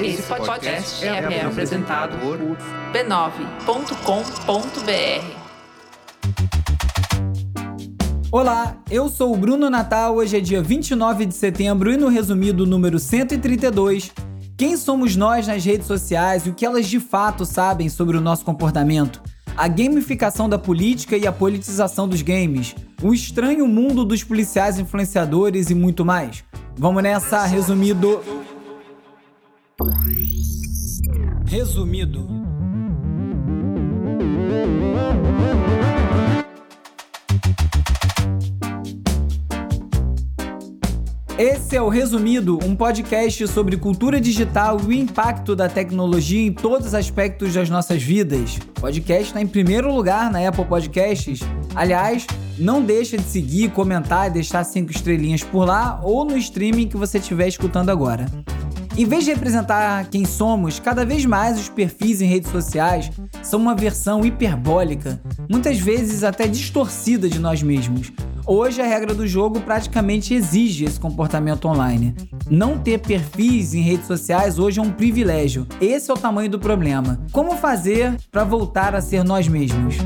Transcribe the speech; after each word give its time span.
Esse 0.00 0.22
podcast 0.22 1.04
é, 1.04 1.08
é 1.08 1.44
apresentado 1.44 2.16
por 2.18 2.38
b9.com.br. 2.92 3.86
Olá, 8.30 8.76
eu 8.90 9.08
sou 9.08 9.32
o 9.34 9.36
Bruno 9.36 9.68
Natal. 9.68 10.14
Hoje 10.16 10.36
é 10.36 10.40
dia 10.40 10.62
29 10.62 11.26
de 11.26 11.34
setembro 11.34 11.90
e 11.90 11.96
no 11.96 12.08
resumido 12.08 12.64
número 12.64 12.98
132, 12.98 14.12
quem 14.56 14.76
somos 14.76 15.16
nós 15.16 15.46
nas 15.46 15.64
redes 15.64 15.86
sociais 15.86 16.46
e 16.46 16.50
o 16.50 16.54
que 16.54 16.64
elas 16.64 16.86
de 16.86 17.00
fato 17.00 17.44
sabem 17.44 17.88
sobre 17.88 18.16
o 18.16 18.20
nosso 18.20 18.44
comportamento? 18.44 19.20
A 19.56 19.66
gamificação 19.66 20.48
da 20.48 20.58
política 20.58 21.16
e 21.16 21.26
a 21.26 21.32
politização 21.32 22.06
dos 22.06 22.22
games, 22.22 22.74
o 23.02 23.12
estranho 23.12 23.66
mundo 23.66 24.04
dos 24.04 24.22
policiais 24.22 24.78
influenciadores 24.78 25.70
e 25.70 25.74
muito 25.74 26.04
mais. 26.04 26.44
Vamos 26.78 27.02
nessa, 27.02 27.46
resumido. 27.46 28.22
Resumido. 31.46 32.28
Esse 41.38 41.76
é 41.76 41.82
o 41.82 41.90
Resumido, 41.90 42.58
um 42.64 42.74
podcast 42.74 43.46
sobre 43.48 43.76
cultura 43.76 44.18
digital 44.18 44.80
e 44.80 44.86
o 44.86 44.92
impacto 44.92 45.54
da 45.54 45.68
tecnologia 45.68 46.40
em 46.40 46.50
todos 46.50 46.86
os 46.86 46.94
aspectos 46.94 47.52
das 47.52 47.68
nossas 47.68 48.02
vidas. 48.02 48.56
O 48.56 48.80
podcast 48.80 49.24
está 49.24 49.42
em 49.42 49.46
primeiro 49.46 49.94
lugar 49.94 50.30
na 50.30 50.48
Apple 50.48 50.64
Podcasts. 50.64 51.40
Aliás, 51.74 52.26
não 52.58 52.82
deixa 52.82 53.18
de 53.18 53.24
seguir, 53.24 53.70
comentar 53.72 54.28
e 54.28 54.32
deixar 54.32 54.64
cinco 54.64 54.90
estrelinhas 54.90 55.42
por 55.42 55.66
lá 55.66 56.00
ou 56.02 56.24
no 56.24 56.38
streaming 56.38 56.88
que 56.88 56.96
você 56.96 57.18
estiver 57.18 57.48
escutando 57.48 57.90
agora. 57.90 58.24
Em 58.96 59.04
vez 59.04 59.26
de 59.26 59.30
representar 59.30 60.08
quem 60.08 60.24
somos, 60.24 60.80
cada 60.80 61.04
vez 61.04 61.26
mais 61.26 61.58
os 61.58 61.68
perfis 61.68 62.22
em 62.22 62.26
redes 62.26 62.50
sociais 62.50 63.10
são 63.42 63.60
uma 63.60 63.74
versão 63.74 64.24
hiperbólica, 64.24 65.20
muitas 65.50 65.78
vezes 65.78 66.24
até 66.24 66.48
distorcida 66.48 67.28
de 67.28 67.38
nós 67.38 67.62
mesmos. 67.62 68.10
Hoje 68.48 68.80
a 68.80 68.86
regra 68.86 69.12
do 69.12 69.26
jogo 69.26 69.60
praticamente 69.60 70.32
exige 70.32 70.84
esse 70.84 71.00
comportamento 71.00 71.66
online. 71.66 72.14
Não 72.48 72.78
ter 72.78 73.00
perfis 73.00 73.74
em 73.74 73.80
redes 73.80 74.06
sociais 74.06 74.56
hoje 74.56 74.78
é 74.78 74.82
um 74.82 74.92
privilégio. 74.92 75.66
Esse 75.80 76.12
é 76.12 76.14
o 76.14 76.16
tamanho 76.16 76.48
do 76.48 76.56
problema. 76.56 77.18
Como 77.32 77.56
fazer 77.56 78.16
para 78.30 78.44
voltar 78.44 78.94
a 78.94 79.00
ser 79.00 79.24
nós 79.24 79.48
mesmos? 79.48 79.96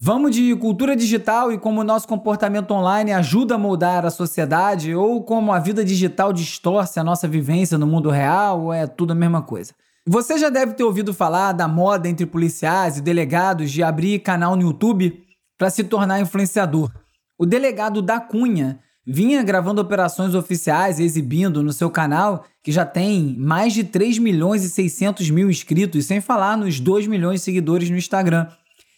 Vamos 0.00 0.34
de 0.34 0.52
cultura 0.56 0.96
digital 0.96 1.52
e 1.52 1.58
como 1.58 1.82
o 1.82 1.84
nosso 1.84 2.08
comportamento 2.08 2.72
online 2.72 3.12
ajuda 3.12 3.54
a 3.54 3.58
moldar 3.58 4.04
a 4.04 4.10
sociedade 4.10 4.92
ou 4.92 5.22
como 5.22 5.52
a 5.52 5.60
vida 5.60 5.84
digital 5.84 6.32
distorce 6.32 6.98
a 6.98 7.04
nossa 7.04 7.28
vivência 7.28 7.78
no 7.78 7.86
mundo 7.86 8.10
real, 8.10 8.62
ou 8.62 8.72
é 8.72 8.84
tudo 8.84 9.12
a 9.12 9.14
mesma 9.14 9.42
coisa. 9.42 9.72
Você 10.04 10.38
já 10.38 10.48
deve 10.48 10.72
ter 10.72 10.82
ouvido 10.82 11.14
falar 11.14 11.52
da 11.52 11.68
moda 11.68 12.08
entre 12.08 12.26
policiais 12.26 12.96
e 12.96 13.02
delegados 13.02 13.70
de 13.70 13.80
abrir 13.82 14.18
canal 14.20 14.56
no 14.56 14.62
YouTube 14.62 15.27
para 15.58 15.68
se 15.68 15.82
tornar 15.84 16.20
influenciador. 16.20 16.90
O 17.36 17.44
delegado 17.44 18.00
da 18.00 18.20
Cunha 18.20 18.78
vinha 19.04 19.42
gravando 19.42 19.80
operações 19.80 20.34
oficiais 20.34 20.98
e 20.98 21.02
exibindo 21.02 21.62
no 21.62 21.72
seu 21.72 21.90
canal, 21.90 22.44
que 22.62 22.70
já 22.70 22.84
tem 22.84 23.34
mais 23.38 23.72
de 23.72 23.82
3 23.82 24.18
milhões 24.18 24.62
e 24.62 24.70
600 24.70 25.28
mil 25.30 25.50
inscritos, 25.50 26.04
sem 26.06 26.20
falar 26.20 26.56
nos 26.56 26.78
2 26.78 27.06
milhões 27.06 27.40
de 27.40 27.44
seguidores 27.44 27.90
no 27.90 27.96
Instagram. 27.96 28.46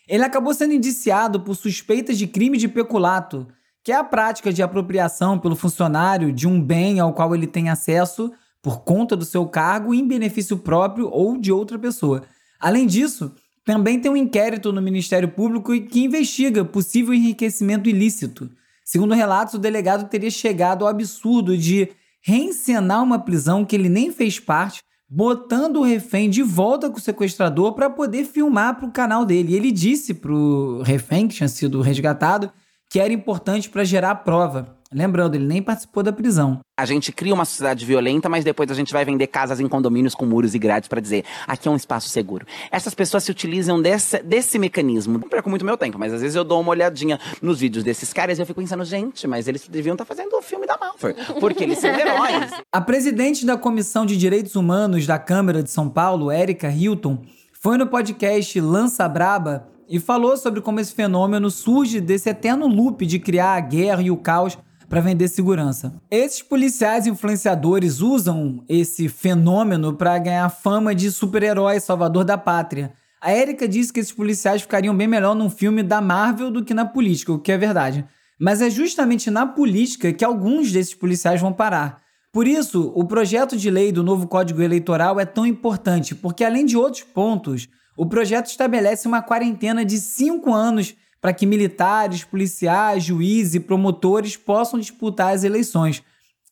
Ele 0.08 0.25
acabou 0.25 0.53
sendo 0.53 0.75
indiciado 0.75 1.41
por 1.41 1.55
suspeitas 1.55 2.19
de 2.19 2.27
crime 2.27 2.58
de 2.58 2.66
peculato, 2.66 3.47
que 3.84 3.92
é 3.92 3.97
a 3.97 4.05
prática 4.05 4.53
de 4.53 4.62
apropriação 4.62 5.38
pelo 5.38 5.55
funcionário 5.55 6.33
de 6.33 6.47
um 6.48 6.61
bem 6.61 6.98
ao 6.98 7.14
qual 7.14 7.34
ele 7.34 7.47
tem 7.47 7.70
acesso 7.70 8.33
por 8.61 8.81
conta 8.81 9.16
do 9.16 9.25
seu 9.25 9.47
cargo 9.47 9.94
em 9.94 10.06
benefício 10.06 10.58
próprio 10.58 11.08
ou 11.08 11.38
de 11.38 11.53
outra 11.53 11.78
pessoa. 11.78 12.25
Além 12.58 12.87
disso, 12.87 13.32
também 13.70 14.00
tem 14.00 14.10
um 14.10 14.16
inquérito 14.16 14.72
no 14.72 14.82
Ministério 14.82 15.28
Público 15.28 15.70
que 15.82 16.03
investiga 16.03 16.64
possível 16.64 17.14
enriquecimento 17.14 17.88
ilícito. 17.88 18.50
Segundo 18.84 19.14
relatos, 19.14 19.54
o 19.54 19.58
delegado 19.60 20.10
teria 20.10 20.28
chegado 20.28 20.82
ao 20.82 20.91
absurdo 20.91 21.56
de 21.56 21.88
reencenar 22.20 23.00
uma 23.00 23.20
prisão 23.20 23.64
que 23.64 23.76
ele 23.76 23.88
nem 23.88 24.10
fez 24.10 24.41
parte, 24.41 24.82
botando 25.09 25.76
o 25.76 25.84
refém 25.84 26.28
de 26.28 26.42
volta 26.42 26.91
com 26.91 26.98
o 26.98 27.00
sequestrador 27.00 27.72
para 27.72 27.88
poder 27.88 28.25
filmar 28.25 28.75
para 28.75 28.88
o 28.88 28.92
canal 28.92 29.25
dele. 29.25 29.53
E 29.53 29.56
ele 29.56 29.70
disse 29.70 30.14
para 30.14 30.32
o 30.32 30.82
refém, 30.82 31.28
que 31.28 31.36
tinha 31.36 31.48
sido 31.48 31.80
resgatado, 31.80 32.50
que 32.91 32.98
era 32.98 33.12
importante 33.12 33.70
para 33.70 33.84
gerar 33.84 34.16
prova. 34.16 34.79
Lembrando, 34.93 35.37
ele 35.37 35.47
nem 35.47 35.62
participou 35.62 36.03
da 36.03 36.12
prisão. 36.12 36.59
A 36.77 36.84
gente 36.84 37.12
cria 37.12 37.33
uma 37.33 37.45
sociedade 37.45 37.87
violenta, 37.87 38.28
mas 38.28 38.43
depois 38.43 38.69
a 38.73 38.75
gente 38.75 38.93
vai 38.93 39.05
vender 39.05 39.28
casas 39.28 39.61
em 39.61 39.69
condomínios 39.69 40.17
com 40.17 40.27
muros 40.27 40.53
e 40.53 40.59
grades 40.59 40.89
para 40.89 41.01
dizer 41.01 41.25
aqui 41.47 41.69
é 41.69 41.71
um 41.71 41.77
espaço 41.77 42.09
seguro. 42.09 42.45
Essas 42.73 42.93
pessoas 42.93 43.23
se 43.23 43.31
utilizam 43.31 43.81
desse, 43.81 44.21
desse 44.21 44.59
mecanismo. 44.59 45.17
Não 45.17 45.28
perco 45.28 45.49
muito 45.49 45.65
meu 45.65 45.77
tempo, 45.77 45.97
mas 45.97 46.12
às 46.12 46.23
vezes 46.23 46.34
eu 46.34 46.43
dou 46.43 46.61
uma 46.61 46.71
olhadinha 46.71 47.21
nos 47.41 47.61
vídeos 47.61 47.84
desses 47.84 48.12
caras 48.12 48.39
e 48.39 48.43
eu 48.43 48.47
fico 48.47 48.61
pensando, 48.61 48.84
gente, 48.84 49.28
mas 49.28 49.47
eles 49.47 49.69
deviam 49.69 49.95
estar 49.95 50.05
tá 50.05 50.12
fazendo 50.12 50.37
o 50.37 50.43
filme 50.43 50.67
da 50.67 50.77
Malfoy, 50.77 51.15
porque 51.39 51.62
eles 51.62 51.78
são 51.78 51.91
heróis. 51.91 52.51
A 52.72 52.81
presidente 52.81 53.47
da 53.47 53.57
Comissão 53.57 54.05
de 54.05 54.17
Direitos 54.17 54.57
Humanos 54.57 55.07
da 55.07 55.21
Câmara 55.21 55.62
de 55.62 55.71
São 55.71 55.89
Paulo, 55.89 56.33
Érica 56.33 56.69
Hilton, 56.69 57.22
foi 57.53 57.78
no 57.78 57.87
podcast 57.87 58.61
Lança 58.61 59.09
Braba 59.09 59.69
e 59.89 60.01
falou 60.01 60.37
sobre 60.37 60.61
como 60.61 60.81
esse 60.81 60.93
fenômeno 60.93 61.49
surge 61.49 62.01
desse 62.01 62.28
eterno 62.28 62.67
loop 62.67 63.07
de 63.07 63.21
criar 63.21 63.55
a 63.55 63.61
guerra 63.61 64.03
e 64.03 64.11
o 64.11 64.17
caos 64.17 64.59
para 64.91 65.01
vender 65.01 65.28
segurança. 65.28 65.95
Esses 66.11 66.43
policiais 66.43 67.06
influenciadores 67.06 68.01
usam 68.01 68.65
esse 68.69 69.09
fenômeno 69.09 69.95
para 69.95 70.19
ganhar 70.19 70.49
fama 70.51 70.93
de 70.93 71.12
super-herói 71.12 71.78
salvador 71.78 72.25
da 72.25 72.37
pátria. 72.37 72.93
A 73.23 73.33
Erika 73.33 73.69
disse 73.69 73.93
que 73.93 74.01
esses 74.01 74.11
policiais 74.11 74.62
ficariam 74.62 74.97
bem 74.97 75.06
melhor 75.06 75.37
num 75.37 75.49
filme 75.49 75.84
da 75.84 76.01
Marvel 76.01 76.51
do 76.51 76.65
que 76.65 76.75
na 76.75 76.84
política, 76.84 77.33
o 77.33 77.39
que 77.39 77.53
é 77.53 77.56
verdade. 77.56 78.05
Mas 78.37 78.61
é 78.61 78.69
justamente 78.69 79.31
na 79.31 79.47
política 79.47 80.12
que 80.12 80.25
alguns 80.25 80.73
desses 80.73 80.95
policiais 80.95 81.41
vão 81.41 81.53
parar. 81.53 82.03
Por 82.33 82.49
isso, 82.49 82.93
o 82.97 83.05
projeto 83.05 83.57
de 83.57 83.71
lei 83.71 83.93
do 83.93 84.03
novo 84.03 84.27
Código 84.27 84.61
Eleitoral 84.61 85.21
é 85.21 85.25
tão 85.25 85.47
importante, 85.47 86.17
porque 86.17 86.43
além 86.43 86.67
de 86.67 86.77
outros 86.77 87.05
pontos, 87.05 87.69
o 87.97 88.07
projeto 88.07 88.47
estabelece 88.47 89.07
uma 89.07 89.22
quarentena 89.22 89.84
de 89.84 89.99
cinco 89.99 90.53
anos 90.53 90.97
para 91.20 91.32
que 91.32 91.47
militares, 91.47 92.25
policiais, 92.25 93.04
juízes 93.04 93.54
e 93.54 93.60
promotores 93.60 94.36
possam 94.36 94.81
disputar 94.81 95.34
as 95.34 95.44
eleições. 95.44 96.03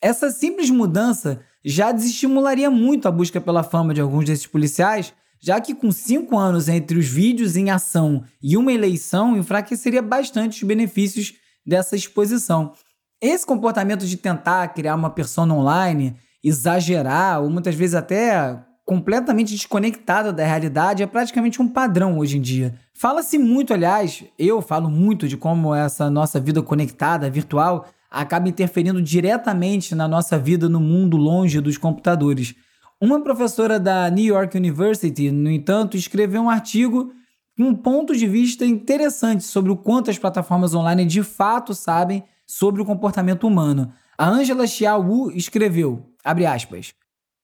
Essa 0.01 0.31
simples 0.31 0.71
mudança 0.71 1.41
já 1.65 1.91
desestimularia 1.91 2.71
muito 2.71 3.09
a 3.09 3.11
busca 3.11 3.41
pela 3.41 3.63
fama 3.63 3.93
de 3.95 4.01
alguns 4.01 4.25
desses 4.25 4.47
policiais, 4.47 5.13
já 5.41 5.61
que 5.61 5.75
com 5.75 5.91
cinco 5.91 6.37
anos 6.37 6.69
entre 6.69 6.99
os 6.99 7.07
vídeos 7.07 7.57
em 7.57 7.71
ação 7.71 8.25
e 8.43 8.57
uma 8.57 8.73
eleição 8.73 9.37
enfraqueceria 9.37 10.03
bastante 10.03 10.63
os 10.63 10.69
benefícios 10.69 11.35
dessa 11.67 11.97
exposição. 11.97 12.73
Esse 13.21 13.47
comportamento 13.47 14.07
de 14.07 14.17
tentar 14.17 14.69
criar 14.69 14.95
uma 14.95 15.11
persona 15.11 15.55
online, 15.55 16.17
exagerar 16.43 17.43
ou 17.43 17.51
muitas 17.51 17.75
vezes 17.75 17.95
até 17.95 18.59
completamente 18.85 19.55
desconectada 19.55 20.33
da 20.33 20.47
realidade 20.47 21.03
é 21.03 21.07
praticamente 21.07 21.61
um 21.61 21.69
padrão 21.69 22.19
hoje 22.19 22.39
em 22.39 22.41
dia. 22.41 22.75
Fala-se 23.01 23.39
muito, 23.39 23.73
aliás, 23.73 24.25
eu 24.37 24.61
falo 24.61 24.91
muito 24.91 25.29
de 25.29 25.37
como 25.37 25.73
essa 25.73 26.11
nossa 26.11 26.41
vida 26.41 26.61
conectada, 26.61 27.31
virtual, 27.31 27.87
acaba 28.11 28.49
interferindo 28.49 29.01
diretamente 29.01 29.95
na 29.95 30.09
nossa 30.09 30.37
vida 30.37 30.69
no 30.69 30.81
mundo 30.81 31.17
longe 31.17 31.61
dos 31.61 31.79
computadores. 31.79 32.57
Uma 33.01 33.23
professora 33.23 33.79
da 33.79 34.11
New 34.11 34.25
York 34.25 34.57
University, 34.57 35.31
no 35.31 35.49
entanto, 35.49 35.97
escreveu 35.97 36.43
um 36.43 36.51
artigo 36.51 37.13
com 37.57 37.69
um 37.69 37.75
ponto 37.75 38.17
de 38.17 38.27
vista 38.27 38.67
interessante 38.67 39.45
sobre 39.45 39.71
o 39.71 39.77
quanto 39.77 40.11
as 40.11 40.19
plataformas 40.19 40.75
online 40.75 41.05
de 41.05 41.23
fato 41.23 41.77
sabem 41.77 42.25
sobre 42.45 42.83
o 42.83 42.85
comportamento 42.85 43.47
humano. 43.47 43.93
A 44.19 44.29
Angela 44.29 44.67
Xiao 44.67 45.31
escreveu, 45.31 46.05
abre 46.25 46.47
aspas, 46.47 46.93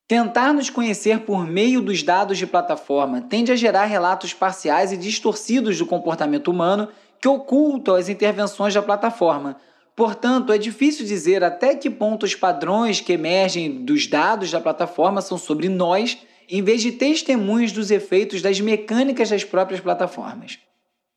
Tentar 0.07 0.53
nos 0.53 0.69
conhecer 0.69 1.21
por 1.21 1.47
meio 1.47 1.81
dos 1.81 2.03
dados 2.03 2.37
de 2.37 2.45
plataforma 2.45 3.21
tende 3.21 3.51
a 3.51 3.55
gerar 3.55 3.85
relatos 3.85 4.33
parciais 4.33 4.91
e 4.91 4.97
distorcidos 4.97 5.79
do 5.79 5.85
comportamento 5.85 6.49
humano 6.49 6.89
que 7.19 7.27
ocultam 7.27 7.95
as 7.95 8.07
intervenções 8.07 8.73
da 8.73 8.83
plataforma. 8.83 9.57
Portanto, 9.95 10.53
é 10.53 10.59
difícil 10.59 11.07
dizer 11.07 11.43
até 11.43 11.73
que 11.75 11.89
ponto 11.89 12.23
os 12.23 12.35
padrões 12.35 13.01
que 13.01 13.13
emergem 13.13 13.83
dos 13.83 14.05
dados 14.05 14.51
da 14.51 14.61
plataforma 14.61 15.21
são 15.21 15.39
sobre 15.39 15.69
nós, 15.69 16.19
em 16.47 16.61
vez 16.61 16.83
de 16.83 16.91
testemunhos 16.91 17.71
dos 17.71 17.89
efeitos 17.89 18.43
das 18.43 18.59
mecânicas 18.59 19.29
das 19.29 19.43
próprias 19.43 19.81
plataformas. 19.81 20.59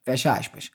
Fecha 0.02 0.32
aspas. 0.32 0.70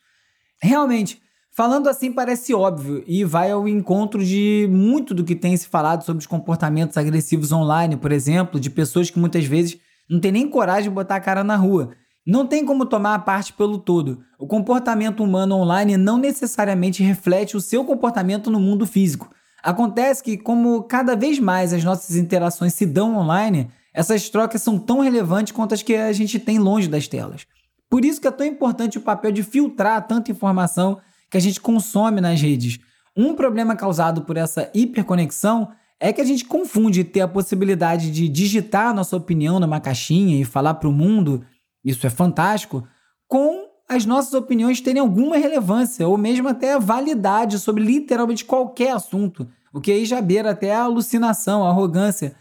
Realmente, 0.61 1.19
Falando 1.55 1.87
assim 1.87 2.11
parece 2.11 2.51
óbvio 2.51 3.03
e 3.05 3.23
vai 3.23 3.51
ao 3.51 3.67
encontro 3.67 4.25
de 4.25 4.67
muito 4.71 5.13
do 5.13 5.23
que 5.23 5.35
tem 5.35 5.55
se 5.55 5.67
falado 5.67 6.03
sobre 6.03 6.21
os 6.21 6.25
comportamentos 6.25 6.97
agressivos 6.97 7.51
online, 7.51 7.95
por 7.95 8.11
exemplo, 8.11 8.59
de 8.59 8.71
pessoas 8.71 9.11
que 9.11 9.19
muitas 9.19 9.45
vezes 9.45 9.77
não 10.09 10.19
têm 10.19 10.31
nem 10.31 10.49
coragem 10.49 10.85
de 10.85 10.89
botar 10.89 11.17
a 11.17 11.21
cara 11.21 11.43
na 11.43 11.55
rua. 11.55 11.91
Não 12.25 12.47
tem 12.47 12.65
como 12.65 12.87
tomar 12.87 13.13
a 13.13 13.19
parte 13.19 13.53
pelo 13.53 13.77
todo. 13.77 14.23
O 14.39 14.47
comportamento 14.47 15.23
humano 15.23 15.55
online 15.57 15.95
não 15.95 16.17
necessariamente 16.17 17.03
reflete 17.03 17.55
o 17.55 17.61
seu 17.61 17.85
comportamento 17.85 18.49
no 18.49 18.59
mundo 18.59 18.87
físico. 18.87 19.29
Acontece 19.61 20.23
que, 20.23 20.37
como 20.37 20.81
cada 20.83 21.15
vez 21.15 21.37
mais 21.37 21.71
as 21.71 21.83
nossas 21.83 22.15
interações 22.15 22.73
se 22.73 22.85
dão 22.85 23.15
online, 23.15 23.69
essas 23.93 24.27
trocas 24.27 24.63
são 24.63 24.79
tão 24.79 25.01
relevantes 25.01 25.53
quanto 25.53 25.75
as 25.75 25.83
que 25.83 25.95
a 25.95 26.11
gente 26.13 26.39
tem 26.39 26.57
longe 26.57 26.87
das 26.87 27.07
telas. 27.07 27.45
Por 27.91 28.03
isso 28.03 28.19
que 28.19 28.27
é 28.27 28.31
tão 28.31 28.47
importante 28.47 28.97
o 28.97 29.01
papel 29.01 29.31
de 29.31 29.43
filtrar 29.43 30.07
tanta 30.07 30.31
informação 30.31 30.97
que 31.33 31.37
a 31.37 31.41
gente 31.41 31.59
consome 31.59 32.21
nas 32.21 32.39
redes. 32.39 32.79
Um 33.17 33.33
problema 33.33 33.75
causado 33.75 34.21
por 34.21 34.37
essa 34.37 34.69
hiperconexão 34.71 35.71
é 35.99 36.13
que 36.13 36.21
a 36.21 36.23
gente 36.23 36.45
confunde 36.45 37.03
ter 37.03 37.21
a 37.21 37.27
possibilidade 37.27 38.11
de 38.11 38.29
digitar 38.29 38.93
nossa 38.93 39.17
opinião 39.17 39.59
numa 39.59 39.79
caixinha 39.79 40.39
e 40.39 40.45
falar 40.45 40.75
para 40.75 40.87
o 40.87 40.91
mundo, 40.91 41.43
isso 41.83 42.05
é 42.05 42.09
fantástico, 42.11 42.87
com 43.27 43.65
as 43.89 44.05
nossas 44.05 44.35
opiniões 44.35 44.79
terem 44.79 45.01
alguma 45.01 45.35
relevância 45.35 46.07
ou 46.07 46.19
mesmo 46.19 46.49
até 46.49 46.79
validade 46.79 47.57
sobre 47.57 47.83
literalmente 47.83 48.45
qualquer 48.45 48.91
assunto, 48.91 49.49
o 49.73 49.81
que 49.81 49.91
aí 49.91 50.05
já 50.05 50.21
beira 50.21 50.51
até 50.51 50.71
a 50.71 50.83
alucinação, 50.83 51.65
a 51.65 51.69
arrogância. 51.69 52.35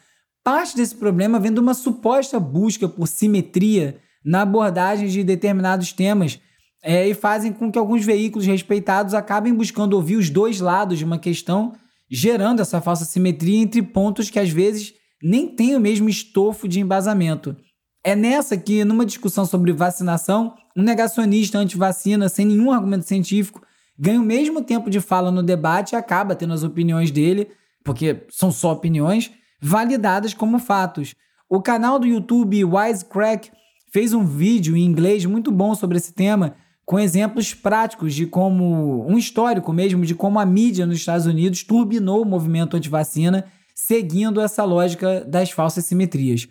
Parte 0.45 0.77
desse 0.77 0.95
problema 0.95 1.41
vem 1.41 1.55
de 1.55 1.61
uma 1.61 1.73
suposta 1.73 2.39
busca 2.39 2.87
por 2.87 3.09
simetria 3.09 3.99
na 4.23 4.43
abordagem 4.43 5.09
de 5.09 5.25
determinados 5.25 5.95
temas 5.95 6.39
é, 6.83 7.09
e 7.09 7.15
fazem 7.15 7.53
com 7.53 7.71
que 7.71 7.79
alguns 7.79 8.05
veículos 8.05 8.47
respeitados 8.47 9.15
acabem 9.15 9.55
buscando 9.55 9.95
ouvir 9.95 10.17
os 10.17 10.29
dois 10.29 10.61
lados 10.61 10.99
de 10.99 11.05
uma 11.05 11.19
questão, 11.19 11.73
gerando 12.11 12.61
essa 12.61 12.81
falsa 12.81 13.05
simetria 13.05 13.59
entre 13.59 13.81
pontos 13.83 14.29
que 14.29 14.39
às 14.39 14.51
vezes 14.51 14.93
nem 15.23 15.47
têm 15.47 15.77
o 15.77 15.81
mesmo 15.81 16.09
estofo 16.09 16.67
de 16.67 16.81
embasamento. 16.81 17.57
É 18.05 18.17
nessa 18.17 18.57
que, 18.57 18.85
numa 18.85 19.07
discussão 19.07 19.47
sobre 19.47 19.73
vacinação, 19.73 20.55
um 20.77 20.83
negacionista 20.83 21.59
anti-vacina, 21.59 22.29
sem 22.29 22.45
nenhum 22.45 22.73
argumento 22.73 23.07
científico, 23.07 23.63
ganha 23.97 24.21
o 24.21 24.25
mesmo 24.25 24.61
tempo 24.63 24.91
de 24.91 25.01
fala 25.01 25.31
no 25.31 25.43
debate 25.43 25.93
e 25.93 25.97
acaba 25.97 26.35
tendo 26.35 26.53
as 26.53 26.65
opiniões 26.65 27.13
dele, 27.13 27.49
porque 27.85 28.27
são 28.29 28.51
só 28.51 28.73
opiniões, 28.73 29.31
validadas 29.61 30.35
como 30.35 30.59
fatos. 30.59 31.15
O 31.49 31.63
canal 31.63 32.01
do 32.01 32.07
YouTube 32.07 32.65
Wisecrack 32.65 33.53
fez 33.93 34.13
um 34.13 34.25
vídeo 34.25 34.77
em 34.77 34.85
inglês 34.85 35.25
muito 35.25 35.53
bom 35.53 35.75
sobre 35.75 35.99
esse 35.99 36.13
tema, 36.13 36.57
com 36.85 36.99
exemplos 36.99 37.55
práticos 37.55 38.15
de 38.15 38.27
como, 38.27 39.07
um 39.09 39.17
histórico 39.17 39.73
mesmo, 39.73 40.05
de 40.05 40.15
como 40.15 40.39
a 40.39 40.47
mídia 40.47 40.87
nos 40.87 40.99
Estados 40.99 41.27
Unidos 41.27 41.63
turbinou 41.63 42.23
o 42.23 42.27
movimento 42.27 42.77
anti-vacina, 42.77 43.45
seguindo 43.75 44.41
essa 44.41 44.65
lógica 44.65 45.25
das 45.25 45.51
falsas 45.51 45.85
simetrias. 45.85 46.49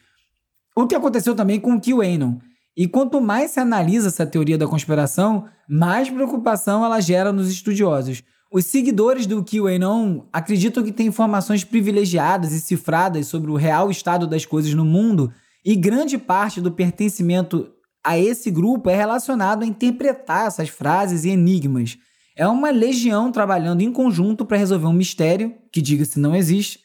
O 0.76 0.88
que 0.88 0.96
aconteceu 0.96 1.36
também 1.36 1.60
com 1.60 1.76
o 1.76 1.82
QAnon. 1.82 2.38
E 2.76 2.88
quanto 2.88 3.20
mais 3.20 3.52
se 3.52 3.60
analisa 3.60 4.08
essa 4.08 4.26
teoria 4.26 4.58
da 4.58 4.68
conspiração, 4.68 5.46
mais 5.68 6.10
preocupação 6.10 6.84
ela 6.86 7.02
gera 7.02 7.34
nos 7.34 7.50
estudiosos. 7.50 8.24
Os 8.52 8.66
seguidores 8.66 9.26
do 9.26 9.44
QAnon 9.44 10.24
acreditam 10.32 10.84
que 10.84 10.92
têm 10.92 11.08
informações 11.08 11.64
privilegiadas 11.64 12.54
e 12.54 12.62
cifradas 12.62 13.28
sobre 13.28 13.52
o 13.52 13.56
real 13.56 13.92
estado 13.92 14.26
das 14.26 14.46
coisas 14.46 14.74
no 14.74 14.86
mundo, 14.86 15.32
e 15.64 15.76
grande 15.76 16.18
parte 16.18 16.60
do 16.60 16.72
pertencimento 16.72 17.70
a 18.04 18.18
esse 18.18 18.50
grupo 18.50 18.90
é 18.90 18.96
relacionado 18.96 19.64
a 19.64 19.66
interpretar 19.66 20.48
essas 20.48 20.70
frases 20.70 21.24
e 21.24 21.30
enigmas. 21.30 21.98
É 22.36 22.48
uma 22.48 22.72
legião 22.72 23.32
trabalhando 23.32 23.82
em 23.82 23.92
conjunto 23.92 24.46
para 24.46 24.58
resolver 24.58 24.88
um 24.88 24.94
mistério, 24.94 25.54
que 25.72 25.82
diga-se 25.82 26.20
não 26.20 26.36
existe, 26.36 26.80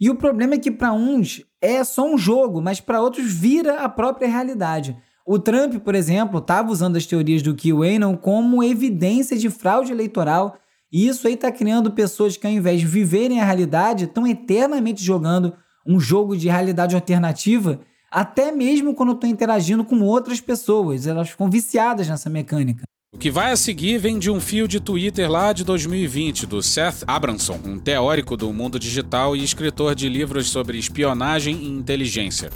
e 0.00 0.08
o 0.08 0.14
problema 0.14 0.54
é 0.54 0.58
que 0.58 0.70
para 0.70 0.92
uns 0.92 1.42
é 1.60 1.84
só 1.84 2.06
um 2.06 2.16
jogo, 2.16 2.62
mas 2.62 2.80
para 2.80 3.02
outros 3.02 3.30
vira 3.30 3.80
a 3.80 3.88
própria 3.88 4.28
realidade. 4.28 4.96
O 5.26 5.38
Trump, 5.38 5.74
por 5.80 5.94
exemplo, 5.94 6.38
estava 6.38 6.72
usando 6.72 6.96
as 6.96 7.04
teorias 7.04 7.42
do 7.42 7.54
QAnon 7.54 8.16
como 8.16 8.64
evidência 8.64 9.36
de 9.36 9.50
fraude 9.50 9.92
eleitoral, 9.92 10.56
e 10.90 11.06
isso 11.06 11.28
aí 11.28 11.34
está 11.34 11.52
criando 11.52 11.90
pessoas 11.90 12.36
que, 12.36 12.46
ao 12.46 12.52
invés 12.52 12.80
de 12.80 12.86
viverem 12.86 13.40
a 13.40 13.44
realidade, 13.44 14.04
estão 14.04 14.26
eternamente 14.26 15.04
jogando 15.04 15.52
um 15.86 16.00
jogo 16.00 16.36
de 16.36 16.48
realidade 16.48 16.94
alternativa, 16.94 17.80
até 18.10 18.50
mesmo 18.50 18.94
quando 18.94 19.12
estão 19.12 19.30
interagindo 19.30 19.84
com 19.84 20.00
outras 20.02 20.40
pessoas. 20.40 21.06
Elas 21.06 21.30
ficam 21.30 21.48
viciadas 21.48 22.08
nessa 22.08 22.28
mecânica. 22.28 22.82
O 23.12 23.18
que 23.18 23.30
vai 23.30 23.50
a 23.50 23.56
seguir 23.56 23.98
vem 23.98 24.18
de 24.18 24.30
um 24.30 24.40
fio 24.40 24.68
de 24.68 24.78
Twitter 24.78 25.30
lá 25.30 25.52
de 25.52 25.64
2020, 25.64 26.46
do 26.46 26.62
Seth 26.62 27.02
Abramson, 27.06 27.58
um 27.64 27.78
teórico 27.78 28.36
do 28.36 28.52
mundo 28.52 28.78
digital 28.78 29.34
e 29.34 29.42
escritor 29.42 29.94
de 29.94 30.08
livros 30.08 30.48
sobre 30.48 30.78
espionagem 30.78 31.56
e 31.56 31.68
inteligência. 31.68 32.50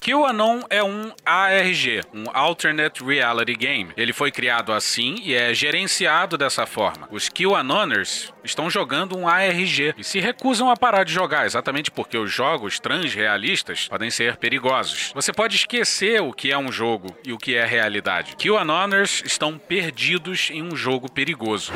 QAnon 0.00 0.60
é 0.70 0.82
um 0.82 1.12
ARG, 1.24 2.02
um 2.14 2.24
Alternate 2.32 3.04
Reality 3.04 3.54
Game. 3.54 3.90
Ele 3.96 4.12
foi 4.12 4.30
criado 4.30 4.72
assim 4.72 5.16
e 5.22 5.34
é 5.34 5.52
gerenciado 5.52 6.38
dessa 6.38 6.66
forma. 6.66 7.08
Os 7.10 7.28
QAnoners 7.28 8.32
estão 8.42 8.70
jogando 8.70 9.16
um 9.16 9.28
ARG 9.28 9.94
e 9.96 10.04
se 10.04 10.20
recusam 10.20 10.70
a 10.70 10.76
parar 10.76 11.04
de 11.04 11.12
jogar, 11.12 11.46
exatamente 11.46 11.90
porque 11.90 12.16
os 12.16 12.32
jogos 12.32 12.78
transrealistas 12.80 13.88
podem 13.88 14.10
ser 14.10 14.36
perigosos. 14.36 15.12
Você 15.14 15.32
pode 15.32 15.56
esquecer 15.56 16.22
o 16.22 16.32
que 16.32 16.50
é 16.50 16.58
um 16.58 16.72
jogo 16.72 17.14
e 17.24 17.32
o 17.32 17.38
que 17.38 17.54
é 17.54 17.66
realidade. 17.66 18.36
QAnoners 18.36 19.22
estão 19.26 19.58
perdidos 19.58 20.50
em 20.50 20.62
um 20.62 20.74
jogo 20.76 21.10
perigoso. 21.10 21.72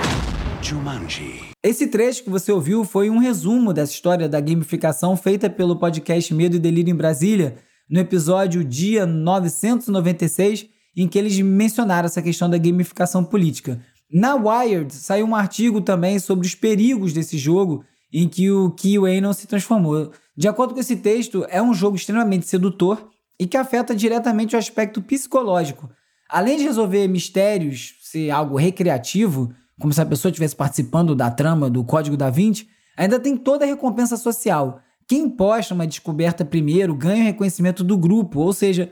Jumanji. 0.63 1.51
Esse 1.63 1.89
trecho 1.89 2.23
que 2.23 2.31
você 2.31 2.53
ouviu 2.53 2.85
foi 2.85 3.11
um 3.11 3.19
resumo 3.19 3.73
dessa 3.73 3.93
história 3.93 4.29
da 4.29 4.41
gamificação 4.41 5.17
feita 5.17 5.51
pelo 5.51 5.77
podcast 5.77 6.33
Medo 6.33 6.57
e 6.57 6.61
Delírio 6.61 6.93
em 6.93 6.97
Brasília 6.97 7.57
no 7.93 8.01
episódio 8.01 8.65
dia 8.65 9.05
996, 9.05 10.67
em 10.97 11.07
que 11.07 11.19
eles 11.19 11.39
mencionaram 11.39 12.07
essa 12.07 12.23
questão 12.23 12.49
da 12.49 12.57
gamificação 12.57 13.23
política. 13.23 13.83
Na 14.11 14.35
Wired 14.35 14.95
saiu 14.95 15.27
um 15.27 15.37
artigo 15.37 15.79
também 15.83 16.19
sobre 16.19 16.47
os 16.47 16.55
perigos 16.55 17.13
desse 17.13 17.37
jogo 17.37 17.85
em 18.11 18.27
que 18.27 18.51
o 18.51 18.75
QAnon 18.75 19.35
se 19.35 19.47
transformou. 19.47 20.11
De 20.35 20.49
acordo 20.49 20.73
com 20.73 20.81
esse 20.81 20.97
texto, 20.97 21.45
é 21.51 21.61
um 21.61 21.75
jogo 21.75 21.95
extremamente 21.95 22.47
sedutor 22.47 23.11
e 23.39 23.47
que 23.47 23.59
afeta 23.59 23.95
diretamente 23.95 24.57
o 24.57 24.59
aspecto 24.59 25.03
psicológico. 25.03 25.91
Além 26.31 26.57
de 26.57 26.65
resolver 26.65 27.07
mistérios, 27.09 27.97
ser 28.01 28.31
algo 28.31 28.57
recreativo, 28.57 29.53
como 29.79 29.93
se 29.93 30.01
a 30.01 30.07
pessoa 30.07 30.31
estivesse 30.31 30.57
participando 30.57 31.15
da 31.15 31.31
trama 31.31 31.69
do 31.69 31.85
Código 31.85 32.17
da 32.17 32.31
Vinci, 32.31 32.69
ainda 32.97 33.21
tem 33.21 33.37
toda 33.37 33.67
a 33.67 33.69
recompensa 33.69 34.17
social. 34.17 34.81
Quem 35.13 35.29
posta 35.29 35.75
uma 35.75 35.87
descoberta 35.87 36.43
primeiro 36.43 36.95
ganha 36.95 37.21
o 37.21 37.27
reconhecimento 37.27 37.85
do 37.85 37.99
grupo, 37.99 38.41
ou 38.41 38.51
seja, 38.51 38.91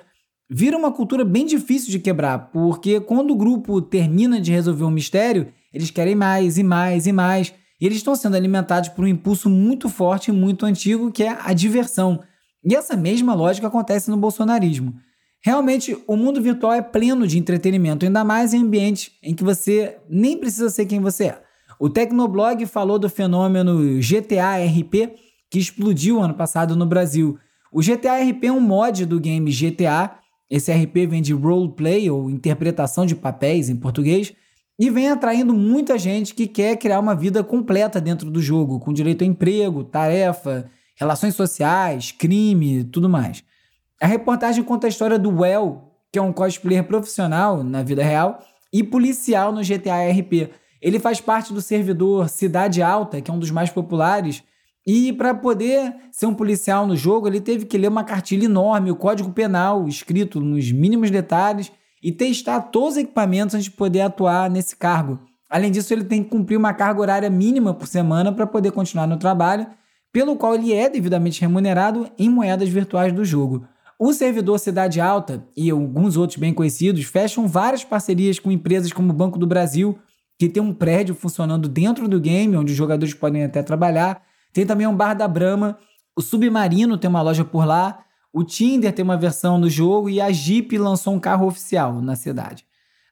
vira 0.51 0.77
uma 0.77 0.93
cultura 0.93 1.25
bem 1.25 1.47
difícil 1.47 1.91
de 1.91 1.99
quebrar, 1.99 2.51
porque 2.51 3.01
quando 3.01 3.31
o 3.31 3.35
grupo 3.35 3.81
termina 3.81 4.39
de 4.39 4.53
resolver 4.53 4.85
um 4.85 4.91
mistério, 4.91 5.51
eles 5.73 5.91
querem 5.91 6.15
mais 6.15 6.59
e 6.59 6.63
mais 6.63 7.07
e 7.07 7.13
mais, 7.13 7.55
e 7.81 7.87
eles 7.87 7.97
estão 7.97 8.15
sendo 8.15 8.37
alimentados 8.37 8.91
por 8.91 9.07
um 9.07 9.09
impulso 9.09 9.49
muito 9.49 9.89
forte 9.89 10.29
e 10.29 10.35
muito 10.35 10.67
antigo 10.67 11.11
que 11.11 11.23
é 11.23 11.39
a 11.43 11.55
diversão. 11.55 12.21
E 12.63 12.75
essa 12.75 12.95
mesma 12.99 13.33
lógica 13.33 13.69
acontece 13.69 14.11
no 14.11 14.19
bolsonarismo. 14.19 14.93
Realmente, 15.43 15.97
o 16.07 16.17
mundo 16.17 16.43
virtual 16.43 16.75
é 16.75 16.83
pleno 16.83 17.27
de 17.27 17.39
entretenimento, 17.39 18.05
ainda 18.05 18.23
mais 18.23 18.53
em 18.53 18.61
ambientes 18.63 19.11
em 19.23 19.35
que 19.35 19.43
você 19.43 19.97
nem 20.07 20.37
precisa 20.37 20.69
ser 20.69 20.85
quem 20.85 21.01
você 21.01 21.29
é. 21.29 21.43
O 21.79 21.89
Tecnoblog 21.89 22.67
falou 22.67 22.99
do 22.99 23.09
fenômeno 23.09 23.99
GTA 24.01 24.59
RP, 24.59 25.30
que 25.51 25.59
explodiu 25.59 26.23
ano 26.23 26.35
passado 26.35 26.77
no 26.77 26.87
Brasil. 26.87 27.39
O 27.73 27.81
GTA 27.83 28.23
RP 28.23 28.45
é 28.45 28.53
um 28.53 28.61
mod 28.61 29.05
do 29.05 29.19
game 29.19 29.51
GTA. 29.51 30.13
Esse 30.49 30.73
RP 30.73 31.07
vem 31.09 31.21
de 31.21 31.33
roleplay 31.33 32.09
ou 32.11 32.31
interpretação 32.31 33.05
de 33.05 33.15
papéis 33.15 33.69
em 33.69 33.77
português 33.77 34.33
e 34.79 34.89
vem 34.89 35.11
atraindo 35.11 35.53
muita 35.53 35.99
gente 35.99 36.35
que 36.35 36.47
quer 36.47 36.77
criar 36.77 37.01
uma 37.01 37.15
vida 37.15 37.45
completa 37.45 38.01
dentro 38.01 38.31
do 38.31 38.41
jogo, 38.41 38.81
com 38.81 38.93
direito 38.93 39.23
a 39.23 39.27
emprego, 39.27 39.85
tarefa, 39.85 40.71
relações 40.97 41.35
sociais, 41.35 42.13
crime, 42.13 42.85
tudo 42.85 43.09
mais. 43.09 43.45
A 44.01 44.07
reportagem 44.07 44.65
conta 44.65 44.87
a 44.87 44.89
história 44.89 45.19
do 45.19 45.41
Well, 45.41 45.93
que 46.11 46.19
é 46.19 46.23
um 46.23 46.33
cosplayer 46.33 46.85
profissional 46.85 47.63
na 47.63 47.83
vida 47.83 48.03
real 48.03 48.39
e 48.73 48.83
policial 48.83 49.53
no 49.53 49.63
GTA 49.63 50.09
RP. 50.11 50.51
Ele 50.81 50.99
faz 50.99 51.21
parte 51.21 51.53
do 51.53 51.61
servidor 51.61 52.29
Cidade 52.29 52.81
Alta, 52.81 53.21
que 53.21 53.31
é 53.31 53.35
um 53.35 53.39
dos 53.39 53.51
mais 53.51 53.69
populares, 53.69 54.43
e 54.87 55.13
para 55.13 55.35
poder 55.35 55.95
ser 56.11 56.27
um 56.27 56.35
policial 56.35 56.87
no 56.87 56.97
jogo, 56.97 57.29
ele 57.29 57.41
teve 57.41 57.67
que 57.67 57.77
ler 57.77 57.89
uma 57.89 58.05
cartilha 58.05 58.47
enorme, 58.47 58.91
o 58.91 58.97
Código 58.97 59.31
Penal, 59.33 59.87
escrito 59.87 60.41
nos 60.41 60.73
mínimos 60.73 61.11
detalhes, 61.11 61.71
e 62.03 62.11
testar 62.11 62.61
todos 62.63 62.93
os 62.93 62.97
equipamentos 62.97 63.55
antes 63.55 63.67
de 63.67 63.73
poder 63.73 64.01
atuar 64.01 64.49
nesse 64.49 64.75
cargo. 64.75 65.21
Além 65.51 65.71
disso, 65.71 65.93
ele 65.93 66.05
tem 66.05 66.23
que 66.23 66.31
cumprir 66.31 66.57
uma 66.57 66.73
carga 66.73 67.01
horária 67.01 67.29
mínima 67.29 67.75
por 67.75 67.87
semana 67.87 68.33
para 68.33 68.47
poder 68.47 68.73
continuar 68.73 69.07
no 69.07 69.19
trabalho, 69.19 69.67
pelo 70.13 70.37
qual 70.37 70.55
ele 70.55 70.73
é 70.73 70.89
devidamente 70.89 71.41
remunerado 71.41 72.09
em 72.19 72.29
moedas 72.29 72.69
virtuais 72.69 73.13
do 73.13 73.25
jogo. 73.25 73.67
O 73.99 74.15
servidor 74.15 74.59
Cidade 74.59 74.99
Alta 74.99 75.47
e 75.55 75.69
alguns 75.71 76.17
outros 76.17 76.39
bem 76.39 76.55
conhecidos 76.55 77.05
fecham 77.05 77.47
várias 77.47 77.85
parcerias 77.85 78.39
com 78.39 78.51
empresas 78.51 78.93
como 78.93 79.11
o 79.11 79.15
Banco 79.15 79.39
do 79.39 79.47
Brasil, 79.47 79.99
que 80.39 80.49
tem 80.49 80.63
um 80.63 80.73
prédio 80.73 81.15
funcionando 81.15 81.69
dentro 81.69 82.09
do 82.09 82.19
game, 82.19 82.57
onde 82.57 82.73
os 82.73 82.79
jogadores 82.79 83.13
podem 83.13 83.45
até 83.45 83.63
trabalhar, 83.63 84.23
tem 84.53 84.67
também 84.67 84.87
um 84.87 84.95
bar 84.95 85.15
da 85.15 85.29
Brahma, 85.29 85.79
o 86.17 86.23
Submarino 86.23 86.99
tem 86.99 87.09
uma 87.09 87.23
loja 87.23 87.45
por 87.45 87.65
lá, 87.65 88.05
o 88.33 88.45
Tinder 88.45 88.93
tem 88.93 89.05
uma 89.05 89.17
versão 89.17 89.61
do 89.61 89.69
jogo 89.69 90.09
e 90.09 90.21
a 90.21 90.31
Jeep 90.31 90.77
lançou 90.79 91.15
um 91.15 91.21
carro 91.21 91.47
oficial 91.47 92.01
na 92.01 92.15
cidade. 92.15 92.65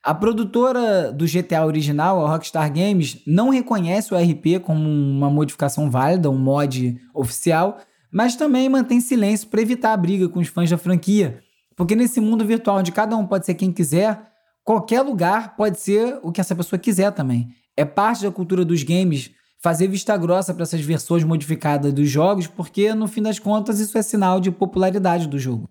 A 0.03 0.15
produtora 0.15 1.13
do 1.13 1.27
GTA 1.27 1.67
original, 1.67 2.25
a 2.25 2.31
Rockstar 2.31 2.73
Games, 2.73 3.21
não 3.27 3.51
reconhece 3.51 4.15
o 4.15 4.17
RP 4.17 4.61
como 4.63 4.89
uma 4.89 5.29
modificação 5.29 5.91
válida, 5.91 6.31
um 6.31 6.39
mod 6.39 6.97
oficial, 7.13 7.79
mas 8.11 8.37
também 8.37 8.69
mantém 8.69 9.01
silêncio 9.01 9.49
para 9.49 9.61
evitar 9.61 9.93
a 9.93 9.97
briga 9.97 10.29
com 10.29 10.39
os 10.39 10.49
fãs 10.49 10.71
da 10.71 10.79
franquia. 10.79 11.41
Porque 11.77 11.95
nesse 11.95 12.21
mundo 12.21 12.45
virtual 12.45 12.79
onde 12.79 12.93
cada 12.93 13.17
um 13.17 13.27
pode 13.27 13.45
ser 13.45 13.55
quem 13.55 13.73
quiser, 13.73 14.23
qualquer 14.65 15.03
lugar 15.03 15.57
pode 15.57 15.79
ser 15.79 16.19
o 16.23 16.33
que 16.33 16.41
essa 16.41 16.55
pessoa 16.55 16.79
quiser 16.79 17.13
também. 17.13 17.49
É 17.77 17.85
parte 17.85 18.23
da 18.23 18.31
cultura 18.31 18.65
dos 18.65 18.83
games 18.83 19.31
fazer 19.61 19.89
vista 19.89 20.17
grossa 20.17 20.55
para 20.55 20.63
essas 20.63 20.81
versões 20.81 21.25
modificadas 21.25 21.93
dos 21.93 22.09
jogos, 22.09 22.47
porque 22.47 22.95
no 22.95 23.09
fim 23.09 23.23
das 23.23 23.39
contas 23.39 23.81
isso 23.81 23.99
é 23.99 24.03
sinal 24.03 24.41
de 24.41 24.51
popularidade 24.51 25.27
do 25.27 25.39
jogo. 25.39 25.69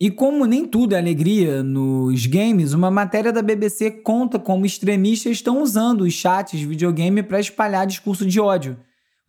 E 0.00 0.10
como 0.10 0.46
nem 0.46 0.66
tudo 0.66 0.94
é 0.94 0.98
alegria 0.98 1.62
nos 1.62 2.26
games, 2.26 2.72
uma 2.72 2.90
matéria 2.90 3.32
da 3.32 3.40
BBC 3.40 3.90
conta 4.02 4.36
como 4.36 4.66
extremistas 4.66 5.32
estão 5.32 5.62
usando 5.62 6.00
os 6.00 6.12
chats 6.12 6.58
de 6.58 6.66
videogame 6.66 7.22
para 7.22 7.38
espalhar 7.38 7.86
discurso 7.86 8.26
de 8.26 8.40
ódio. 8.40 8.76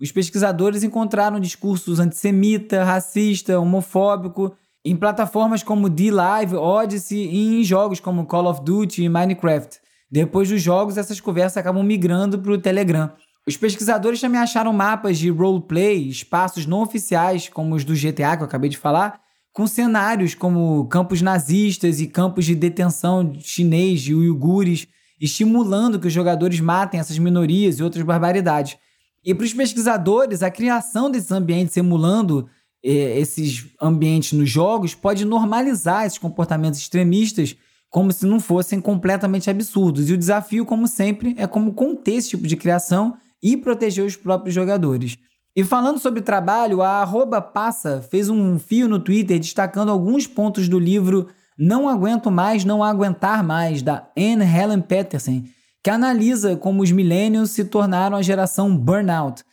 Os 0.02 0.12
pesquisadores 0.12 0.84
encontraram 0.84 1.40
discursos 1.40 2.00
antissemita, 2.00 2.84
racista, 2.84 3.60
homofóbico 3.60 4.56
em 4.86 4.96
plataformas 4.96 5.64
como 5.64 5.90
D-Live, 5.90 6.56
Odyssey 6.56 7.20
e 7.20 7.62
em 7.62 7.64
jogos 7.64 8.00
como 8.00 8.26
Call 8.26 8.48
of 8.48 8.62
Duty 8.64 9.04
e 9.04 9.10
Minecraft. 9.10 9.80
Depois 10.12 10.50
dos 10.50 10.62
jogos, 10.62 10.98
essas 10.98 11.22
conversas 11.22 11.58
acabam 11.58 11.84
migrando 11.84 12.38
para 12.38 12.52
o 12.52 12.58
Telegram. 12.58 13.12
Os 13.48 13.58
pesquisadores 13.58 14.22
também 14.22 14.40
acharam 14.40 14.72
mapas 14.72 15.18
de 15.18 15.30
roleplay, 15.30 16.08
espaços 16.08 16.66
não 16.66 16.82
oficiais, 16.82 17.50
como 17.50 17.76
os 17.76 17.84
do 17.84 17.94
GTA 17.94 18.38
que 18.38 18.44
eu 18.44 18.48
acabei 18.48 18.70
de 18.70 18.78
falar, 18.78 19.20
com 19.52 19.68
cenários 19.68 20.34
como 20.34 20.88
campos 20.88 21.22
nazistas 21.22 22.00
e 22.00 22.08
campos 22.08 22.46
de 22.46 22.56
detenção 22.56 23.34
chinês 23.40 24.02
de 24.02 24.16
uigures, 24.16 24.88
estimulando 25.20 26.00
que 26.00 26.08
os 26.08 26.14
jogadores 26.14 26.60
matem 26.60 27.00
essas 27.00 27.20
minorias 27.20 27.80
e 27.80 27.84
outras 27.84 28.04
barbaridades. 28.04 28.78
E 29.24 29.34
para 29.34 29.46
os 29.46 29.54
pesquisadores, 29.54 30.42
a 30.42 30.50
criação 30.50 31.10
desses 31.12 31.32
ambientes 31.32 31.78
emulando 31.78 32.50
eh, 32.84 33.20
esses 33.20 33.68
ambientes 33.82 34.34
nos 34.34 34.50
jogos 34.50 34.96
pode 34.96 35.24
normalizar 35.24 36.06
esses 36.06 36.18
comportamentos 36.18 36.80
extremistas 36.80 37.56
como 37.90 38.12
se 38.12 38.26
não 38.26 38.40
fossem 38.40 38.82
completamente 38.82 39.50
absurdos. 39.50 40.10
E 40.10 40.14
o 40.14 40.18
desafio, 40.18 40.66
como 40.66 40.88
sempre, 40.88 41.36
é 41.38 41.46
como 41.46 41.74
conter 41.74 42.16
esse 42.16 42.30
tipo 42.30 42.48
de 42.48 42.58
criação 42.58 43.16
e 43.44 43.58
proteger 43.58 44.06
os 44.06 44.16
próprios 44.16 44.56
jogadores. 44.56 45.18
E 45.56 45.64
falando 45.64 46.00
sobre 46.00 46.22
trabalho, 46.22 46.82
a 46.82 47.06
Passa 47.42 48.02
fez 48.10 48.30
um 48.30 48.58
fio 48.58 48.88
no 48.88 48.98
Twitter 48.98 49.38
destacando 49.38 49.92
alguns 49.92 50.26
pontos 50.26 50.68
do 50.68 50.80
livro 50.80 51.28
Não 51.56 51.88
Aguento 51.88 52.32
Mais, 52.32 52.66
Não 52.66 52.84
Aguentar 52.84 53.44
Mais, 53.44 53.84
da 53.84 54.08
Anne 54.18 54.44
Helen 54.44 54.82
Peterson, 54.82 55.44
que 55.84 55.90
analisa 55.92 56.56
como 56.56 56.82
os 56.82 56.92
millennials 56.92 57.52
se 57.52 57.66
tornaram 57.66 58.18
a 58.18 58.22
geração 58.22 58.76
burnout. 58.76 59.44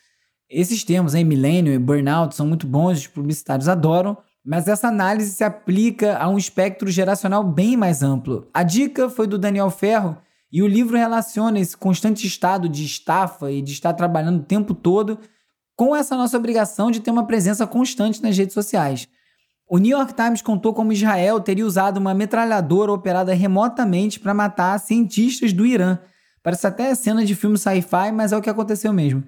Esses 0.48 0.84
termos, 0.84 1.14
hein, 1.14 1.24
millennial 1.24 1.74
e 1.74 1.78
burnout, 1.78 2.34
são 2.34 2.46
muito 2.46 2.66
bons, 2.66 2.98
os 2.98 3.06
publicitários 3.06 3.68
adoram, 3.68 4.16
mas 4.42 4.68
essa 4.68 4.88
análise 4.88 5.34
se 5.34 5.44
aplica 5.44 6.16
a 6.16 6.28
um 6.28 6.38
espectro 6.38 6.90
geracional 6.90 7.44
bem 7.44 7.76
mais 7.76 8.02
amplo. 8.02 8.48
A 8.54 8.62
dica 8.62 9.10
foi 9.10 9.26
do 9.26 9.36
Daniel 9.36 9.70
Ferro, 9.70 10.16
e 10.52 10.62
o 10.62 10.66
livro 10.66 10.96
relaciona 10.96 11.60
esse 11.60 11.76
constante 11.76 12.26
estado 12.26 12.68
de 12.68 12.84
estafa 12.84 13.50
e 13.50 13.62
de 13.62 13.72
estar 13.72 13.92
trabalhando 13.92 14.40
o 14.40 14.44
tempo 14.44 14.74
todo 14.74 15.18
com 15.76 15.94
essa 15.94 16.16
nossa 16.16 16.36
obrigação 16.36 16.90
de 16.90 17.00
ter 17.00 17.10
uma 17.10 17.26
presença 17.26 17.66
constante 17.66 18.22
nas 18.22 18.36
redes 18.36 18.54
sociais. 18.54 19.08
O 19.68 19.78
New 19.78 19.96
York 19.96 20.12
Times 20.14 20.42
contou 20.42 20.74
como 20.74 20.92
Israel 20.92 21.40
teria 21.40 21.64
usado 21.64 21.98
uma 21.98 22.12
metralhadora 22.12 22.92
operada 22.92 23.32
remotamente 23.32 24.18
para 24.18 24.34
matar 24.34 24.78
cientistas 24.80 25.52
do 25.52 25.64
Irã. 25.64 25.98
Parece 26.42 26.66
até 26.66 26.92
cena 26.94 27.24
de 27.24 27.36
filme 27.36 27.56
sci-fi, 27.56 28.10
mas 28.12 28.32
é 28.32 28.36
o 28.36 28.42
que 28.42 28.50
aconteceu 28.50 28.92
mesmo. 28.92 29.22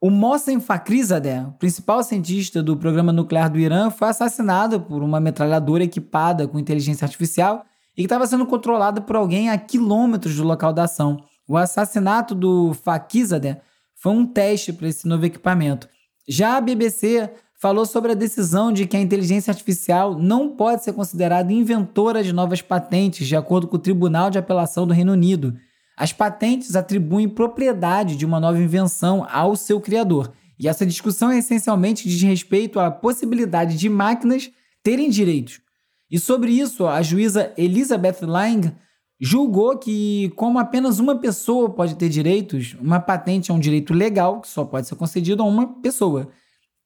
O 0.00 0.10
Mohsen 0.10 0.60
Fakhrizadeh, 0.60 1.44
principal 1.58 2.04
cientista 2.04 2.62
do 2.62 2.76
programa 2.76 3.12
nuclear 3.12 3.50
do 3.50 3.58
Irã, 3.58 3.90
foi 3.90 4.06
assassinado 4.08 4.80
por 4.80 5.02
uma 5.02 5.18
metralhadora 5.18 5.82
equipada 5.82 6.46
com 6.46 6.56
inteligência 6.56 7.04
artificial 7.04 7.66
e 7.98 8.02
que 8.02 8.06
estava 8.06 8.28
sendo 8.28 8.46
controlado 8.46 9.02
por 9.02 9.16
alguém 9.16 9.50
a 9.50 9.58
quilômetros 9.58 10.36
do 10.36 10.44
local 10.44 10.72
da 10.72 10.84
ação. 10.84 11.24
O 11.48 11.56
assassinato 11.56 12.32
do 12.32 12.72
Fakizadeh 12.72 13.60
foi 13.96 14.12
um 14.12 14.24
teste 14.24 14.72
para 14.72 14.86
esse 14.86 15.08
novo 15.08 15.26
equipamento. 15.26 15.88
Já 16.28 16.56
a 16.56 16.60
BBC 16.60 17.28
falou 17.60 17.84
sobre 17.84 18.12
a 18.12 18.14
decisão 18.14 18.70
de 18.70 18.86
que 18.86 18.96
a 18.96 19.00
inteligência 19.00 19.50
artificial 19.50 20.16
não 20.16 20.50
pode 20.50 20.84
ser 20.84 20.92
considerada 20.92 21.52
inventora 21.52 22.22
de 22.22 22.32
novas 22.32 22.62
patentes, 22.62 23.26
de 23.26 23.34
acordo 23.34 23.66
com 23.66 23.74
o 23.74 23.80
Tribunal 23.80 24.30
de 24.30 24.38
Apelação 24.38 24.86
do 24.86 24.94
Reino 24.94 25.10
Unido. 25.10 25.56
As 25.96 26.12
patentes 26.12 26.76
atribuem 26.76 27.28
propriedade 27.28 28.14
de 28.14 28.24
uma 28.24 28.38
nova 28.38 28.62
invenção 28.62 29.26
ao 29.28 29.56
seu 29.56 29.80
criador. 29.80 30.32
E 30.56 30.68
essa 30.68 30.86
discussão 30.86 31.32
é 31.32 31.38
essencialmente 31.38 32.08
diz 32.08 32.22
respeito 32.22 32.78
à 32.78 32.92
possibilidade 32.92 33.76
de 33.76 33.88
máquinas 33.88 34.48
terem 34.84 35.10
direitos. 35.10 35.60
E 36.10 36.18
sobre 36.18 36.52
isso, 36.52 36.86
a 36.86 37.02
juíza 37.02 37.52
Elizabeth 37.56 38.22
Lang 38.22 38.72
julgou 39.20 39.76
que, 39.76 40.32
como 40.36 40.58
apenas 40.58 40.98
uma 40.98 41.18
pessoa 41.18 41.70
pode 41.70 41.96
ter 41.96 42.08
direitos, 42.08 42.76
uma 42.80 43.00
patente 43.00 43.50
é 43.50 43.54
um 43.54 43.58
direito 43.58 43.92
legal 43.92 44.40
que 44.40 44.48
só 44.48 44.64
pode 44.64 44.86
ser 44.86 44.94
concedido 44.94 45.42
a 45.42 45.46
uma 45.46 45.80
pessoa. 45.80 46.30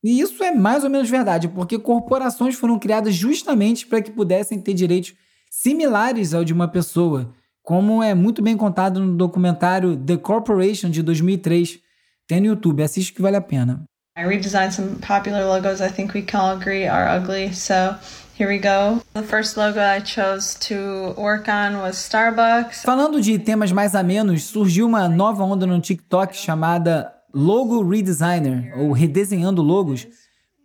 E 0.03 0.21
isso 0.21 0.43
é 0.43 0.51
mais 0.51 0.83
ou 0.83 0.91
menos 0.91 1.09
verdade, 1.09 1.47
porque 1.47 1.79
corporações 1.79 2.57
foram 2.57 2.79
criadas 2.79 3.15
justamente 3.15 3.87
para 3.87 4.03
que 4.03 4.11
pudessem 4.11 4.61
ter 4.61 4.75
direitos 4.75 5.15
similares 5.51 6.35
ao 6.35 6.43
de 6.43 6.53
uma 6.53 6.67
pessoa, 6.67 7.33
como 7.63 8.03
é 8.03 8.15
muito 8.15 8.43
bem 8.43 8.57
contado 8.57 8.99
no 8.99 9.17
documentário 9.17 9.97
The 9.97 10.17
Corporation 10.17 10.91
de 10.91 11.03
2003. 11.03 11.79
Tem 12.27 12.41
no 12.41 12.47
YouTube, 12.47 12.83
assiste 12.83 13.13
que 13.13 13.23
vale 13.23 13.37
a 13.37 13.41
pena. 13.41 13.85
I 14.19 14.25
redesigned 14.25 14.73
some 14.73 14.97
popular 14.97 15.45
logos 15.45 15.81
I 15.81 15.89
think 15.89 16.15
we 16.15 16.23
can 16.23 16.39
all 16.39 16.57
agree 16.57 16.87
are 16.87 17.17
ugly, 17.17 17.55
so 17.55 17.95
Here 18.39 18.49
we 18.49 18.59
go. 18.59 19.03
The 19.13 19.23
first 19.23 19.57
logo 19.57 19.79
I 19.79 20.01
chose 20.01 20.59
to 20.69 21.15
work 21.21 21.49
on 21.49 21.83
was 21.83 21.97
Starbucks. 21.97 22.83
Falando 22.83 23.21
de 23.21 23.39
temas 23.39 23.71
mais 23.71 23.95
amenos, 23.95 24.45
surgiu 24.45 24.87
uma 24.87 25.07
nova 25.09 25.45
onda 25.45 25.67
no 25.67 25.81
TikTok 25.81 26.35
chamada 26.35 27.13
Logo 27.33 27.83
Redesigner, 27.87 28.73
ou 28.79 28.93
Redesenhando 28.93 29.63
Logos, 29.63 30.07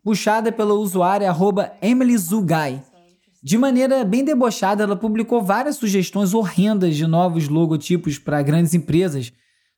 puxada 0.03 0.51
pela 0.51 0.74
usuária 0.74 1.29
@emilyzugai. 1.81 2.81
De 3.43 3.57
maneira 3.57 4.03
bem 4.03 4.24
debochada, 4.24 4.83
ela 4.83 4.95
publicou 4.95 5.41
várias 5.43 5.75
sugestões 5.75 6.33
horrendas 6.33 6.95
de 6.95 7.05
novos 7.05 7.47
logotipos 7.50 8.17
para 8.17 8.41
grandes 8.41 8.74
empresas, 8.74 9.31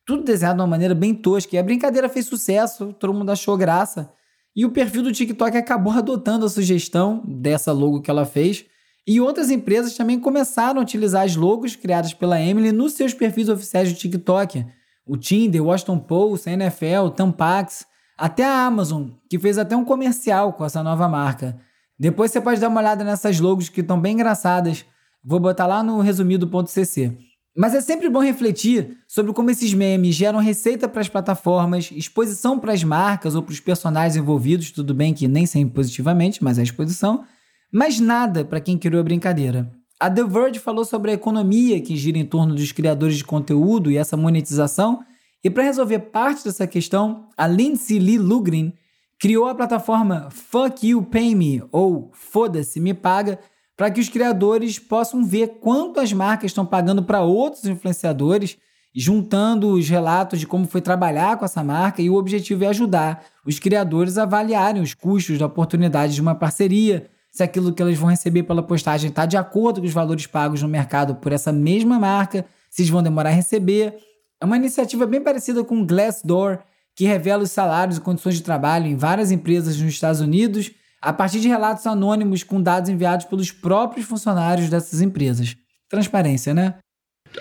tudo 0.06 0.24
desenhado 0.24 0.58
de 0.58 0.62
uma 0.62 0.68
maneira 0.68 0.96
bem 0.96 1.14
tosca. 1.14 1.56
E 1.56 1.60
a 1.60 1.64
brincadeira 1.64 2.08
fez 2.08 2.28
sucesso, 2.28 2.94
todo 2.94 3.14
mundo 3.14 3.32
achou 3.32 3.58
graça. 3.58 4.12
E 4.60 4.66
o 4.66 4.72
perfil 4.72 5.04
do 5.04 5.14
TikTok 5.14 5.56
acabou 5.56 5.94
adotando 5.94 6.46
a 6.46 6.50
sugestão 6.50 7.24
dessa 7.26 7.72
logo 7.72 8.02
que 8.02 8.12
ela 8.12 8.26
fez. 8.26 8.66
E 9.08 9.22
outras 9.22 9.50
empresas 9.50 9.96
também 9.96 10.20
começaram 10.20 10.82
a 10.82 10.84
utilizar 10.84 11.24
as 11.24 11.34
logos 11.34 11.78
criadas 11.78 12.14
pela 12.14 12.42
Emily 12.42 12.74
nos 12.74 12.92
seus 12.92 13.14
perfis 13.14 13.48
oficiais 13.48 13.90
do 13.90 13.98
TikTok. 13.98 14.66
O 15.08 15.16
Tinder, 15.16 15.64
Washington 15.64 16.00
Post, 16.00 16.50
a 16.50 16.52
NFL, 16.52 17.08
Tampax, 17.16 17.86
até 18.18 18.44
a 18.44 18.66
Amazon, 18.66 19.12
que 19.30 19.40
fez 19.40 19.58
até 19.58 19.78
um 19.78 19.86
comercial 19.86 20.52
com 20.52 20.66
essa 20.66 20.84
nova 20.84 21.08
marca. 21.08 21.58
Depois 21.98 22.30
você 22.30 22.42
pode 22.42 22.60
dar 22.60 22.68
uma 22.68 22.82
olhada 22.82 23.02
nessas 23.02 23.40
logos 23.40 23.70
que 23.70 23.80
estão 23.80 23.98
bem 23.98 24.16
engraçadas. 24.16 24.84
Vou 25.24 25.40
botar 25.40 25.68
lá 25.68 25.82
no 25.82 26.02
resumido.cc. 26.02 27.29
Mas 27.60 27.76
é 27.76 27.82
sempre 27.82 28.08
bom 28.08 28.22
refletir 28.22 28.96
sobre 29.06 29.34
como 29.34 29.52
esses 29.52 29.74
memes 29.74 30.16
geram 30.16 30.40
receita 30.40 30.88
para 30.88 31.02
as 31.02 31.10
plataformas, 31.10 31.92
exposição 31.92 32.58
para 32.58 32.72
as 32.72 32.86
marcas 32.86 33.36
ou 33.36 33.44
para 33.44 33.52
os 33.52 33.60
personagens 33.60 34.16
envolvidos, 34.16 34.72
tudo 34.72 34.94
bem 34.94 35.14
que 35.14 35.28
nem 35.28 35.46
sempre 35.46 35.74
positivamente, 35.74 36.42
mas 36.42 36.58
é 36.58 36.64
exposição, 36.64 37.26
mas 37.70 38.00
nada 38.00 38.46
para 38.46 38.62
quem 38.62 38.78
criou 38.78 39.02
a 39.02 39.04
brincadeira. 39.04 39.70
A 40.00 40.10
The 40.10 40.24
Verge 40.24 40.58
falou 40.58 40.86
sobre 40.86 41.12
a 41.12 41.16
economia 41.16 41.82
que 41.82 41.98
gira 41.98 42.18
em 42.18 42.26
torno 42.26 42.56
dos 42.56 42.72
criadores 42.72 43.18
de 43.18 43.26
conteúdo 43.26 43.92
e 43.92 43.98
essa 43.98 44.16
monetização, 44.16 45.04
e 45.44 45.50
para 45.50 45.64
resolver 45.64 46.00
parte 46.00 46.46
dessa 46.46 46.66
questão, 46.66 47.28
a 47.36 47.46
Lindsay 47.46 48.00
Lee 48.00 48.18
Lugrin 48.18 48.72
criou 49.20 49.50
a 49.50 49.54
plataforma 49.54 50.30
Fuck 50.32 50.88
You 50.88 51.04
Pay 51.04 51.36
Me, 51.36 51.62
ou 51.74 52.10
Foda-se 52.14 52.80
Me 52.80 52.94
Paga, 52.94 53.38
para 53.80 53.90
que 53.90 54.02
os 54.02 54.10
criadores 54.10 54.78
possam 54.78 55.24
ver 55.24 55.60
quanto 55.62 56.02
as 56.02 56.12
marcas 56.12 56.52
estão 56.52 56.66
pagando 56.66 57.02
para 57.02 57.22
outros 57.22 57.64
influenciadores, 57.64 58.58
juntando 58.94 59.70
os 59.70 59.88
relatos 59.88 60.38
de 60.38 60.46
como 60.46 60.68
foi 60.68 60.82
trabalhar 60.82 61.38
com 61.38 61.46
essa 61.46 61.64
marca, 61.64 62.02
e 62.02 62.10
o 62.10 62.16
objetivo 62.16 62.66
é 62.66 62.68
ajudar 62.68 63.24
os 63.46 63.58
criadores 63.58 64.18
a 64.18 64.24
avaliarem 64.24 64.82
os 64.82 64.94
custos 64.94 65.40
da 65.40 65.46
oportunidade 65.46 66.14
de 66.14 66.20
uma 66.20 66.36
parceria, 66.36 67.10
se 67.32 67.42
aquilo 67.42 67.72
que 67.72 67.82
eles 67.82 67.98
vão 67.98 68.10
receber 68.10 68.44
pela 68.44 68.62
postagem 68.62 69.12
está 69.12 69.26
de 69.26 69.38
acordo 69.38 69.80
com 69.80 69.88
os 69.88 69.94
valores 69.94 70.28
pagos 70.28 70.62
no 70.62 70.68
mercado 70.68 71.16
por 71.16 71.32
essa 71.32 71.54
mesma 71.54 71.98
marca, 71.98 72.46
se 72.70 72.82
eles 72.82 72.90
vão 72.90 73.02
demorar 73.02 73.30
a 73.30 73.34
receber. 73.34 73.96
É 74.42 74.46
uma 74.46 74.58
iniciativa 74.58 75.06
bem 75.06 75.22
parecida 75.22 75.64
com 75.64 75.82
o 75.82 75.86
Glassdoor, 75.86 76.60
que 76.94 77.06
revela 77.06 77.44
os 77.44 77.52
salários 77.52 77.96
e 77.96 78.02
condições 78.02 78.36
de 78.36 78.44
trabalho 78.44 78.88
em 78.88 78.98
várias 78.98 79.32
empresas 79.32 79.80
nos 79.80 79.94
Estados 79.94 80.20
Unidos 80.20 80.70
a 81.02 81.14
partir 81.14 81.40
de 81.40 81.48
relatos 81.48 81.86
anônimos 81.88 82.44
com 82.44 82.62
dados 82.62 82.90
enviados 82.90 83.26
pelos 83.26 83.52
próprios 83.52 84.06
funcionários 84.06 84.70
dessas 84.70 85.02
empresas. 85.02 85.56
Transparência, 85.90 86.54
né? 86.54 86.76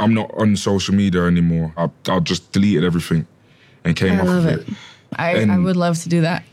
I'm 0.00 0.12
not 0.15 0.31
on 0.37 0.55
social 0.57 0.95
media 0.97 1.23
anymore. 1.23 1.73
I, 1.77 1.85
I 2.11 2.21
just 2.27 2.45
deleted 2.53 2.85
everything 2.85 3.27
and 3.85 3.95
came 3.95 4.12
I 4.17 4.21
off 4.21 4.27
love 4.29 4.47
of 4.47 4.55
it. 4.62 4.71
it. 4.71 4.77
I, 5.17 5.38
I 5.41 5.43
And- 5.45 5.62
would 5.65 5.79
love 5.79 5.99
to 6.03 6.09
do 6.09 6.21
that. 6.23 6.45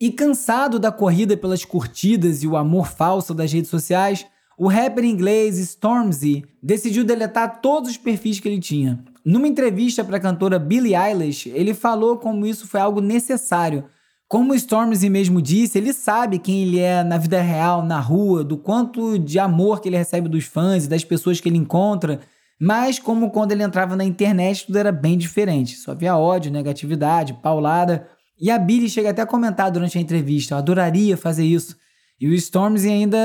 E 0.00 0.12
cansado 0.12 0.78
da 0.78 0.92
corrida 0.92 1.36
pelas 1.36 1.64
curtidas 1.64 2.42
e 2.42 2.46
o 2.46 2.56
amor 2.56 2.86
falso 2.86 3.34
das 3.34 3.52
redes 3.52 3.68
sociais, 3.70 4.24
o 4.56 4.68
rapper 4.68 5.04
inglês 5.04 5.58
Stormzy 5.58 6.44
decidiu 6.62 7.04
deletar 7.04 7.60
todos 7.60 7.90
os 7.90 7.96
perfis 7.96 8.38
que 8.38 8.48
ele 8.48 8.60
tinha. 8.60 9.02
Numa 9.24 9.48
entrevista 9.48 10.04
para 10.04 10.16
a 10.18 10.20
cantora 10.20 10.58
Billie 10.58 10.94
Eilish, 10.94 11.48
ele 11.48 11.74
falou 11.74 12.16
como 12.16 12.46
isso 12.46 12.66
foi 12.66 12.80
algo 12.80 13.00
necessário. 13.00 13.84
Como 14.28 14.52
o 14.52 14.54
Stormzy 14.54 15.08
mesmo 15.08 15.40
disse, 15.40 15.78
ele 15.78 15.92
sabe 15.94 16.38
quem 16.38 16.62
ele 16.62 16.78
é 16.78 17.02
na 17.02 17.16
vida 17.16 17.40
real, 17.40 17.82
na 17.82 17.98
rua, 17.98 18.44
do 18.44 18.58
quanto 18.58 19.18
de 19.18 19.38
amor 19.38 19.80
que 19.80 19.88
ele 19.88 19.96
recebe 19.96 20.28
dos 20.28 20.44
fãs 20.44 20.84
e 20.84 20.88
das 20.88 21.02
pessoas 21.02 21.40
que 21.40 21.48
ele 21.48 21.56
encontra, 21.56 22.20
mas 22.60 22.98
como 22.98 23.30
quando 23.30 23.52
ele 23.52 23.62
entrava 23.62 23.96
na 23.96 24.04
internet 24.04 24.66
tudo 24.66 24.76
era 24.76 24.92
bem 24.92 25.16
diferente. 25.16 25.76
Só 25.76 25.92
havia 25.92 26.14
ódio, 26.14 26.52
negatividade, 26.52 27.38
paulada. 27.42 28.06
E 28.38 28.50
a 28.50 28.58
Billie 28.58 28.90
chega 28.90 29.10
até 29.10 29.22
a 29.22 29.26
comentar 29.26 29.70
durante 29.70 29.96
a 29.96 30.00
entrevista: 30.00 30.54
eu 30.54 30.58
adoraria 30.58 31.16
fazer 31.16 31.44
isso. 31.44 31.74
E 32.20 32.28
o 32.28 32.34
Stormzy 32.34 32.90
ainda 32.90 33.18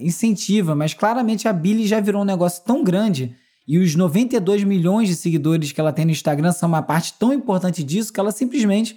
incentiva, 0.00 0.76
mas 0.76 0.94
claramente 0.94 1.48
a 1.48 1.52
Billie 1.52 1.88
já 1.88 1.98
virou 1.98 2.22
um 2.22 2.26
negócio 2.26 2.62
tão 2.64 2.84
grande 2.84 3.34
e 3.66 3.78
os 3.78 3.96
92 3.96 4.62
milhões 4.62 5.08
de 5.08 5.16
seguidores 5.16 5.72
que 5.72 5.80
ela 5.80 5.92
tem 5.92 6.04
no 6.04 6.12
Instagram 6.12 6.52
são 6.52 6.68
uma 6.68 6.82
parte 6.82 7.14
tão 7.18 7.32
importante 7.32 7.82
disso 7.82 8.12
que 8.12 8.20
ela 8.20 8.30
simplesmente 8.30 8.96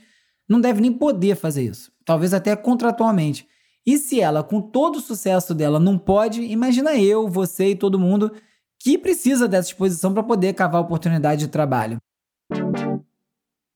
não 0.50 0.60
deve 0.60 0.82
nem 0.82 0.92
poder 0.92 1.36
fazer 1.36 1.64
isso. 1.64 1.92
Talvez 2.04 2.34
até 2.34 2.56
contratualmente. 2.56 3.48
E 3.86 3.98
se 3.98 4.20
ela, 4.20 4.44
com 4.44 4.60
todo 4.60 4.96
o 4.98 5.02
sucesso 5.02 5.54
dela, 5.54 5.80
não 5.80 5.98
pode, 5.98 6.42
imagina 6.42 6.96
eu, 6.96 7.28
você 7.28 7.70
e 7.70 7.76
todo 7.76 8.00
mundo 8.00 8.32
que 8.80 8.98
precisa 8.98 9.48
dessa 9.48 9.70
exposição 9.70 10.14
para 10.14 10.24
poder 10.24 10.54
cavar 10.54 10.82
oportunidade 10.82 11.42
de 11.42 11.48
trabalho. 11.48 11.98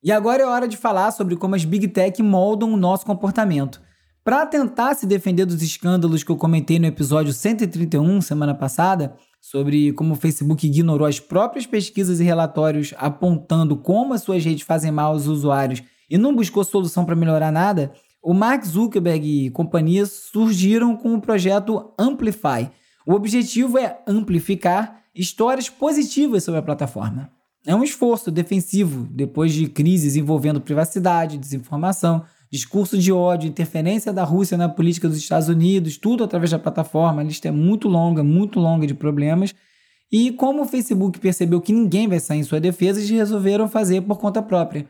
E 0.04 0.12
agora 0.12 0.44
é 0.44 0.46
hora 0.46 0.68
de 0.68 0.76
falar 0.76 1.12
sobre 1.12 1.36
como 1.36 1.56
as 1.56 1.64
Big 1.64 1.88
Tech 1.90 2.22
moldam 2.22 2.74
o 2.74 2.78
nosso 2.78 3.06
comportamento. 3.06 3.82
Para 4.24 4.46
tentar 4.46 4.96
se 4.96 5.06
defender 5.06 5.46
dos 5.46 5.62
escândalos 5.62 6.24
que 6.24 6.32
eu 6.32 6.38
comentei 6.38 6.80
no 6.80 6.86
episódio 6.86 7.34
131, 7.34 8.22
semana 8.22 8.56
passada, 8.56 9.16
sobre 9.40 9.92
como 9.94 10.14
o 10.14 10.18
Facebook 10.18 10.66
ignorou 10.66 11.06
as 11.06 11.20
próprias 11.20 11.66
pesquisas 11.66 12.20
e 12.20 12.24
relatórios 12.24 12.94
apontando 12.98 13.76
como 13.76 14.14
as 14.14 14.22
suas 14.22 14.44
redes 14.44 14.64
fazem 14.64 14.92
mal 14.92 15.12
aos 15.12 15.28
usuários 15.28 15.84
e 16.14 16.18
não 16.18 16.36
buscou 16.36 16.64
solução 16.64 17.04
para 17.04 17.16
melhorar 17.16 17.52
nada, 17.52 17.92
o 18.22 18.36
Mark 18.36 18.64
Zuckerberg 18.64 19.48
e 19.48 19.50
companhia 19.50 20.06
surgiram 20.06 20.96
com 20.96 21.16
o 21.16 21.20
projeto 21.20 21.92
Amplify. 21.98 22.70
O 23.04 23.14
objetivo 23.14 23.80
é 23.80 24.00
amplificar 24.06 25.02
histórias 25.16 25.70
positivas 25.70 26.44
sobre 26.44 26.60
a 26.60 26.64
plataforma. 26.64 27.32
É 27.66 27.74
um 27.74 27.84
esforço 27.84 28.30
defensivo 28.30 29.08
depois 29.10 29.54
de 29.54 29.68
crises 29.68 30.16
envolvendo 30.16 30.62
privacidade, 30.62 31.36
desinformação, 31.36 32.24
discurso 32.52 32.96
de 32.96 33.12
ódio, 33.12 33.50
interferência 33.50 34.14
da 34.14 34.24
Rússia 34.24 34.56
na 34.56 34.70
política 34.70 35.10
dos 35.10 35.18
Estados 35.18 35.50
Unidos, 35.50 35.98
tudo 35.98 36.24
através 36.24 36.52
da 36.52 36.60
plataforma. 36.60 37.22
A 37.22 37.26
lista 37.26 37.48
é 37.48 37.52
muito 37.52 37.88
longa, 37.88 38.24
muito 38.24 38.60
longa 38.60 38.86
de 38.86 38.94
problemas. 38.94 39.56
E 40.12 40.32
como 40.34 40.62
o 40.62 40.66
Facebook 40.66 41.18
percebeu 41.18 41.60
que 41.60 41.74
ninguém 41.74 42.08
vai 42.08 42.20
sair 42.20 42.38
em 42.38 42.44
sua 42.44 42.60
defesa, 42.60 43.00
eles 43.00 43.10
resolveram 43.10 43.68
fazer 43.68 44.02
por 44.02 44.20
conta 44.20 44.44
própria. 44.44 44.88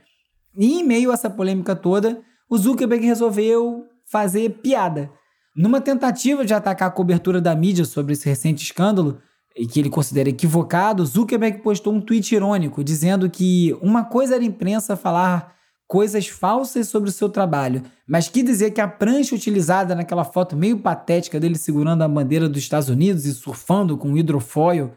E 0.57 0.79
em 0.79 0.83
meio 0.83 1.11
a 1.11 1.13
essa 1.13 1.29
polêmica 1.29 1.75
toda, 1.75 2.21
o 2.49 2.57
Zuckerberg 2.57 3.05
resolveu 3.05 3.85
fazer 4.05 4.49
piada. 4.61 5.09
Numa 5.55 5.81
tentativa 5.81 6.45
de 6.45 6.53
atacar 6.53 6.89
a 6.89 6.91
cobertura 6.91 7.39
da 7.39 7.55
mídia 7.55 7.85
sobre 7.85 8.13
esse 8.13 8.27
recente 8.27 8.63
escândalo, 8.63 9.19
e 9.55 9.67
que 9.67 9.79
ele 9.79 9.89
considera 9.89 10.29
equivocado, 10.29 11.05
Zuckerberg 11.05 11.59
postou 11.59 11.93
um 11.93 12.01
tweet 12.01 12.33
irônico 12.33 12.83
dizendo 12.83 13.29
que 13.29 13.77
uma 13.81 14.03
coisa 14.03 14.35
era 14.35 14.43
a 14.43 14.47
imprensa 14.47 14.95
falar 14.95 15.53
coisas 15.87 16.27
falsas 16.27 16.87
sobre 16.87 17.09
o 17.09 17.13
seu 17.13 17.29
trabalho, 17.29 17.83
mas 18.07 18.27
que 18.27 18.41
dizer 18.41 18.71
que 18.71 18.81
a 18.81 18.87
prancha 18.87 19.35
utilizada 19.35 19.93
naquela 19.93 20.23
foto 20.23 20.55
meio 20.55 20.79
patética 20.79 21.39
dele 21.39 21.55
segurando 21.55 22.01
a 22.01 22.07
bandeira 22.07 22.49
dos 22.49 22.63
Estados 22.63 22.89
Unidos 22.89 23.25
e 23.25 23.33
surfando 23.33 23.95
com 23.95 24.17
hidrofoil 24.17 24.91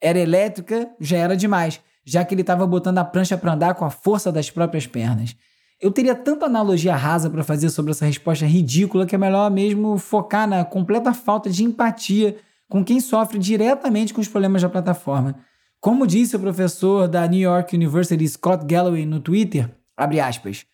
era 0.00 0.18
elétrica 0.18 0.88
já 0.98 1.18
era 1.18 1.36
demais, 1.36 1.80
já 2.08 2.24
que 2.24 2.34
ele 2.34 2.40
estava 2.40 2.66
botando 2.66 2.98
a 2.98 3.04
prancha 3.04 3.36
para 3.36 3.52
andar 3.52 3.74
com 3.74 3.84
a 3.84 3.90
força 3.90 4.32
das 4.32 4.50
próprias 4.50 4.86
pernas. 4.86 5.36
Eu 5.80 5.92
teria 5.92 6.14
tanta 6.14 6.46
analogia 6.46 6.96
rasa 6.96 7.28
para 7.28 7.44
fazer 7.44 7.68
sobre 7.68 7.90
essa 7.90 8.06
resposta 8.06 8.46
ridícula 8.46 9.06
que 9.06 9.14
é 9.14 9.18
melhor 9.18 9.50
mesmo 9.50 9.98
focar 9.98 10.48
na 10.48 10.64
completa 10.64 11.12
falta 11.12 11.50
de 11.50 11.62
empatia 11.62 12.36
com 12.68 12.82
quem 12.82 12.98
sofre 12.98 13.38
diretamente 13.38 14.14
com 14.14 14.20
os 14.20 14.28
problemas 14.28 14.62
da 14.62 14.68
plataforma. 14.68 15.38
Como 15.80 16.06
disse 16.06 16.34
o 16.34 16.40
professor 16.40 17.06
da 17.06 17.26
New 17.26 17.40
York 17.40 17.76
University 17.76 18.26
Scott 18.26 18.64
Galloway 18.64 19.04
no 19.04 19.20
Twitter, 19.20 19.70
abre 19.96 20.18
aspas, 20.18 20.64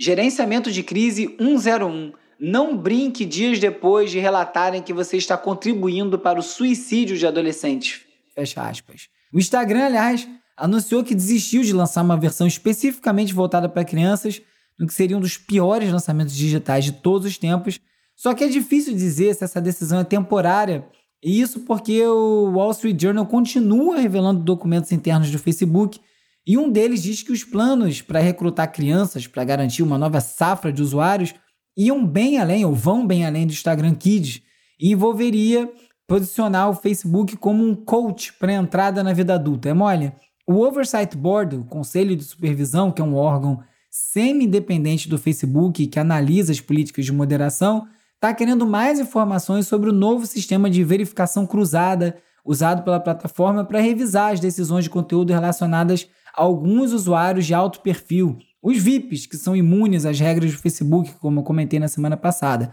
Gerenciamento 0.00 0.70
de 0.70 0.82
crise 0.82 1.36
101. 1.38 2.12
Não 2.40 2.76
brinque 2.76 3.24
dias 3.24 3.58
depois 3.58 4.10
de 4.10 4.20
relatarem 4.20 4.80
que 4.80 4.92
você 4.92 5.16
está 5.16 5.36
contribuindo 5.36 6.18
para 6.18 6.38
o 6.38 6.42
suicídio 6.42 7.18
de 7.18 7.26
adolescentes. 7.26 8.02
Fecha 8.32 8.62
aspas. 8.62 9.08
O 9.32 9.38
Instagram, 9.38 9.86
aliás, 9.86 10.28
anunciou 10.58 11.04
que 11.04 11.14
desistiu 11.14 11.62
de 11.62 11.72
lançar 11.72 12.02
uma 12.02 12.16
versão 12.16 12.46
especificamente 12.46 13.32
voltada 13.32 13.68
para 13.68 13.84
crianças, 13.84 14.42
no 14.78 14.86
que 14.86 14.94
seria 14.94 15.16
um 15.16 15.20
dos 15.20 15.36
piores 15.36 15.90
lançamentos 15.90 16.34
digitais 16.34 16.84
de 16.84 16.92
todos 16.92 17.26
os 17.26 17.38
tempos. 17.38 17.80
Só 18.16 18.34
que 18.34 18.44
é 18.44 18.48
difícil 18.48 18.94
dizer 18.94 19.34
se 19.34 19.44
essa 19.44 19.60
decisão 19.60 20.00
é 20.00 20.04
temporária, 20.04 20.86
e 21.22 21.40
isso 21.40 21.60
porque 21.60 22.04
o 22.04 22.52
Wall 22.52 22.72
Street 22.72 23.00
Journal 23.00 23.26
continua 23.26 23.98
revelando 23.98 24.42
documentos 24.42 24.92
internos 24.92 25.30
do 25.30 25.38
Facebook, 25.38 26.00
e 26.46 26.56
um 26.56 26.70
deles 26.70 27.02
diz 27.02 27.22
que 27.22 27.32
os 27.32 27.44
planos 27.44 28.00
para 28.00 28.20
recrutar 28.20 28.72
crianças 28.72 29.26
para 29.26 29.44
garantir 29.44 29.82
uma 29.82 29.98
nova 29.98 30.20
safra 30.20 30.72
de 30.72 30.82
usuários 30.82 31.34
iam 31.76 32.04
bem 32.04 32.38
além, 32.38 32.64
ou 32.64 32.74
vão 32.74 33.06
bem 33.06 33.24
além 33.24 33.46
do 33.46 33.52
Instagram 33.52 33.94
Kids, 33.94 34.42
e 34.80 34.92
envolveria 34.92 35.70
posicionar 36.06 36.70
o 36.70 36.74
Facebook 36.74 37.36
como 37.36 37.64
um 37.64 37.74
coach 37.74 38.32
para 38.32 38.52
entrada 38.52 39.04
na 39.04 39.12
vida 39.12 39.34
adulta. 39.34 39.68
É 39.68 39.74
mole? 39.74 40.12
O 40.50 40.60
Oversight 40.64 41.14
Board, 41.14 41.56
o 41.56 41.64
Conselho 41.64 42.16
de 42.16 42.24
Supervisão, 42.24 42.90
que 42.90 43.02
é 43.02 43.04
um 43.04 43.14
órgão 43.14 43.62
semi-independente 43.90 45.06
do 45.06 45.18
Facebook 45.18 45.86
que 45.86 45.98
analisa 46.00 46.50
as 46.50 46.58
políticas 46.58 47.04
de 47.04 47.12
moderação, 47.12 47.86
está 48.14 48.32
querendo 48.32 48.66
mais 48.66 48.98
informações 48.98 49.66
sobre 49.66 49.90
o 49.90 49.92
novo 49.92 50.24
sistema 50.24 50.70
de 50.70 50.82
verificação 50.82 51.46
cruzada 51.46 52.16
usado 52.42 52.82
pela 52.82 52.98
plataforma 52.98 53.62
para 53.62 53.78
revisar 53.78 54.32
as 54.32 54.40
decisões 54.40 54.84
de 54.84 54.90
conteúdo 54.90 55.34
relacionadas 55.34 56.08
a 56.34 56.40
alguns 56.40 56.94
usuários 56.94 57.44
de 57.44 57.52
alto 57.52 57.80
perfil, 57.80 58.38
os 58.62 58.78
VIPs, 58.78 59.26
que 59.26 59.36
são 59.36 59.54
imunes 59.54 60.06
às 60.06 60.18
regras 60.18 60.52
do 60.52 60.58
Facebook, 60.58 61.12
como 61.20 61.40
eu 61.40 61.44
comentei 61.44 61.78
na 61.78 61.88
semana 61.88 62.16
passada. 62.16 62.72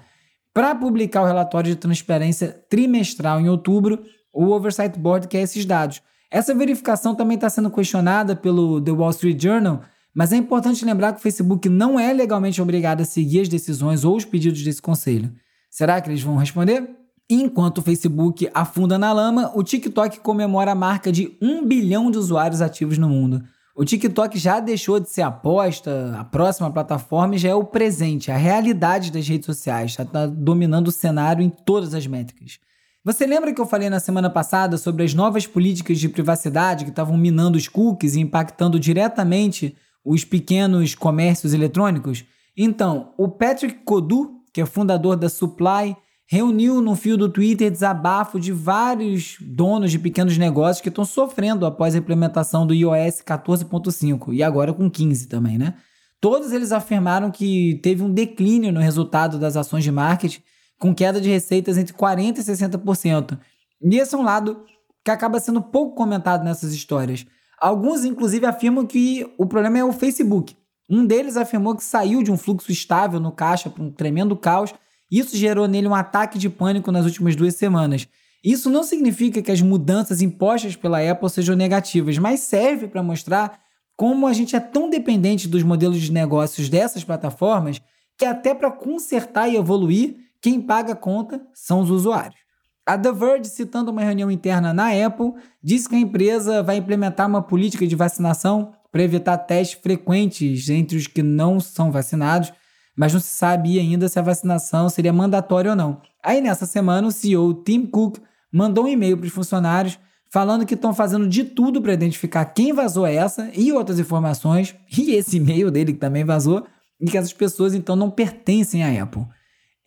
Para 0.53 0.73
publicar 0.73 1.23
o 1.23 1.27
relatório 1.27 1.71
de 1.71 1.75
transparência 1.75 2.57
trimestral 2.69 3.41
em 3.41 3.49
outubro, 3.49 4.01
o 4.31 4.45
Oversight 4.45 4.97
Board 4.97 5.27
quer 5.27 5.41
esses 5.41 5.65
dados. 5.65 6.01
Essa 6.35 6.53
verificação 6.53 7.15
também 7.15 7.35
está 7.35 7.49
sendo 7.49 7.71
questionada 7.71 8.35
pelo 8.35 8.81
The 8.81 8.91
Wall 8.91 9.11
Street 9.11 9.41
Journal, 9.41 9.83
mas 10.13 10.33
é 10.33 10.35
importante 10.35 10.83
lembrar 10.83 11.13
que 11.13 11.19
o 11.19 11.21
Facebook 11.21 11.69
não 11.69 11.97
é 11.97 12.11
legalmente 12.11 12.61
obrigado 12.61 12.99
a 12.99 13.05
seguir 13.05 13.39
as 13.39 13.47
decisões 13.47 14.03
ou 14.03 14.17
os 14.17 14.25
pedidos 14.25 14.61
desse 14.61 14.81
conselho. 14.81 15.31
Será 15.71 16.01
que 16.01 16.09
eles 16.09 16.21
vão 16.21 16.35
responder? 16.35 16.89
Enquanto 17.29 17.77
o 17.77 17.81
Facebook 17.81 18.49
afunda 18.53 18.97
na 18.97 19.13
lama, 19.13 19.49
o 19.55 19.63
TikTok 19.63 20.19
comemora 20.19 20.73
a 20.73 20.75
marca 20.75 21.09
de 21.09 21.37
1 21.41 21.65
bilhão 21.65 22.11
de 22.11 22.17
usuários 22.17 22.61
ativos 22.61 22.97
no 22.97 23.07
mundo. 23.07 23.41
O 23.73 23.85
TikTok 23.85 24.37
já 24.37 24.59
deixou 24.59 24.99
de 24.99 25.09
ser 25.09 25.21
a 25.21 25.27
aposta, 25.27 26.17
a 26.19 26.25
próxima 26.25 26.69
plataforma 26.69 27.35
e 27.35 27.37
já 27.37 27.47
é 27.47 27.55
o 27.55 27.63
presente, 27.63 28.29
a 28.29 28.35
realidade 28.35 29.09
das 29.09 29.25
redes 29.25 29.45
sociais, 29.45 29.91
está 29.97 30.27
dominando 30.27 30.89
o 30.89 30.91
cenário 30.91 31.41
em 31.41 31.49
todas 31.49 31.93
as 31.93 32.05
métricas. 32.05 32.59
Você 33.05 33.27
lembra 33.27 33.53
que 33.53 33.61
eu 33.61 33.67
falei 33.67 33.87
na 33.87 33.99
semana 33.99 34.31
passada 34.31 34.77
sobre 34.77 35.03
as 35.03 35.13
novas 35.13 35.45
políticas 35.45 35.99
de 35.99 36.09
privacidade 36.09 36.83
que 36.83 36.89
estavam 36.89 37.15
minando 37.15 37.55
os 37.55 37.67
cookies 37.67 38.15
e 38.15 38.19
impactando 38.19 38.79
diretamente 38.79 39.77
os 40.03 40.25
pequenos 40.25 40.95
comércios 40.95 41.53
eletrônicos? 41.53 42.25
Então, 42.57 43.13
o 43.15 43.27
Patrick 43.27 43.83
Kodu, 43.85 44.41
que 44.51 44.59
é 44.59 44.65
fundador 44.65 45.15
da 45.15 45.29
Supply, 45.29 45.95
reuniu 46.25 46.81
no 46.81 46.95
fio 46.95 47.15
do 47.15 47.29
Twitter 47.29 47.69
desabafo 47.69 48.39
de 48.39 48.51
vários 48.51 49.37
donos 49.39 49.91
de 49.91 49.99
pequenos 49.99 50.35
negócios 50.35 50.81
que 50.81 50.89
estão 50.89 51.05
sofrendo 51.05 51.67
após 51.67 51.93
a 51.93 51.99
implementação 51.99 52.65
do 52.65 52.73
iOS 52.73 53.21
14.5 53.21 54.33
e 54.33 54.41
agora 54.41 54.73
com 54.73 54.89
15 54.89 55.27
também, 55.27 55.59
né? 55.59 55.75
Todos 56.19 56.51
eles 56.51 56.71
afirmaram 56.71 57.29
que 57.29 57.79
teve 57.83 58.01
um 58.01 58.11
declínio 58.11 58.73
no 58.73 58.79
resultado 58.79 59.37
das 59.37 59.55
ações 59.55 59.83
de 59.83 59.91
marketing, 59.91 60.41
com 60.79 60.93
queda 60.93 61.19
de 61.19 61.29
receitas 61.29 61.77
entre 61.77 61.93
40% 61.93 62.37
e 62.37 62.41
60%. 62.41 63.39
E 63.81 63.97
esse 63.97 64.15
é 64.15 64.17
um 64.17 64.23
lado 64.23 64.63
que 65.03 65.11
acaba 65.11 65.39
sendo 65.39 65.61
pouco 65.61 65.95
comentado 65.95 66.43
nessas 66.43 66.73
histórias. 66.73 67.25
Alguns, 67.59 68.03
inclusive, 68.03 68.45
afirmam 68.45 68.85
que 68.85 69.31
o 69.37 69.45
problema 69.45 69.77
é 69.77 69.83
o 69.83 69.93
Facebook. 69.93 70.55
Um 70.89 71.05
deles 71.05 71.37
afirmou 71.37 71.75
que 71.75 71.83
saiu 71.83 72.21
de 72.21 72.31
um 72.31 72.37
fluxo 72.37 72.71
estável 72.71 73.19
no 73.19 73.31
caixa 73.31 73.69
para 73.69 73.83
um 73.83 73.91
tremendo 73.91 74.35
caos 74.35 74.73
isso 75.11 75.37
gerou 75.37 75.67
nele 75.67 75.87
um 75.87 75.95
ataque 75.95 76.37
de 76.37 76.49
pânico 76.49 76.91
nas 76.91 77.05
últimas 77.05 77.35
duas 77.35 77.55
semanas. 77.55 78.07
Isso 78.43 78.69
não 78.69 78.83
significa 78.83 79.41
que 79.41 79.51
as 79.51 79.61
mudanças 79.61 80.21
impostas 80.21 80.75
pela 80.75 80.99
Apple 80.99 81.29
sejam 81.29 81.55
negativas, 81.55 82.17
mas 82.17 82.41
serve 82.41 82.87
para 82.87 83.01
mostrar 83.01 83.59
como 83.95 84.27
a 84.27 84.33
gente 84.33 84.55
é 84.55 84.59
tão 84.59 84.89
dependente 84.89 85.47
dos 85.47 85.63
modelos 85.63 86.01
de 86.01 86.11
negócios 86.11 86.69
dessas 86.69 87.03
plataformas 87.03 87.81
que 88.17 88.25
até 88.25 88.53
para 88.53 88.71
consertar 88.71 89.49
e 89.49 89.55
evoluir, 89.55 90.15
quem 90.45 90.61
paga 90.61 90.93
a 90.93 90.95
conta 90.95 91.41
são 91.55 91.79
os 91.79 91.89
usuários. 91.89 92.39
A 92.85 92.95
The 92.95 93.11
Verge, 93.11 93.49
citando 93.49 93.89
uma 93.89 94.03
reunião 94.03 94.29
interna 94.29 94.71
na 94.71 94.89
Apple, 94.89 95.33
disse 95.63 95.89
que 95.89 95.95
a 95.95 95.99
empresa 95.99 96.61
vai 96.61 96.77
implementar 96.77 97.27
uma 97.27 97.41
política 97.41 97.87
de 97.87 97.95
vacinação 97.95 98.71
para 98.91 99.01
evitar 99.01 99.39
testes 99.39 99.81
frequentes 99.81 100.69
entre 100.69 100.97
os 100.97 101.07
que 101.07 101.23
não 101.23 101.59
são 101.59 101.91
vacinados, 101.91 102.53
mas 102.95 103.11
não 103.11 103.19
se 103.19 103.29
sabe 103.29 103.79
ainda 103.79 104.07
se 104.07 104.19
a 104.19 104.21
vacinação 104.21 104.87
seria 104.87 105.11
mandatória 105.11 105.71
ou 105.71 105.75
não. 105.75 105.99
Aí 106.23 106.39
nessa 106.39 106.67
semana, 106.67 107.07
o 107.07 107.11
CEO 107.11 107.63
Tim 107.63 107.83
Cook 107.87 108.19
mandou 108.53 108.83
um 108.85 108.87
e-mail 108.87 109.17
para 109.17 109.25
os 109.25 109.33
funcionários 109.33 109.97
falando 110.29 110.63
que 110.63 110.75
estão 110.75 110.93
fazendo 110.93 111.27
de 111.27 111.43
tudo 111.43 111.81
para 111.81 111.93
identificar 111.93 112.45
quem 112.45 112.71
vazou 112.71 113.07
essa 113.07 113.49
e 113.55 113.71
outras 113.71 113.97
informações, 113.97 114.75
e 114.95 115.15
esse 115.15 115.37
e-mail 115.37 115.71
dele 115.71 115.93
que 115.93 115.99
também 115.99 116.23
vazou, 116.23 116.67
e 117.01 117.09
que 117.09 117.17
essas 117.17 117.33
pessoas 117.33 117.73
então 117.73 117.95
não 117.95 118.11
pertencem 118.11 118.83
à 118.83 119.01
Apple. 119.01 119.25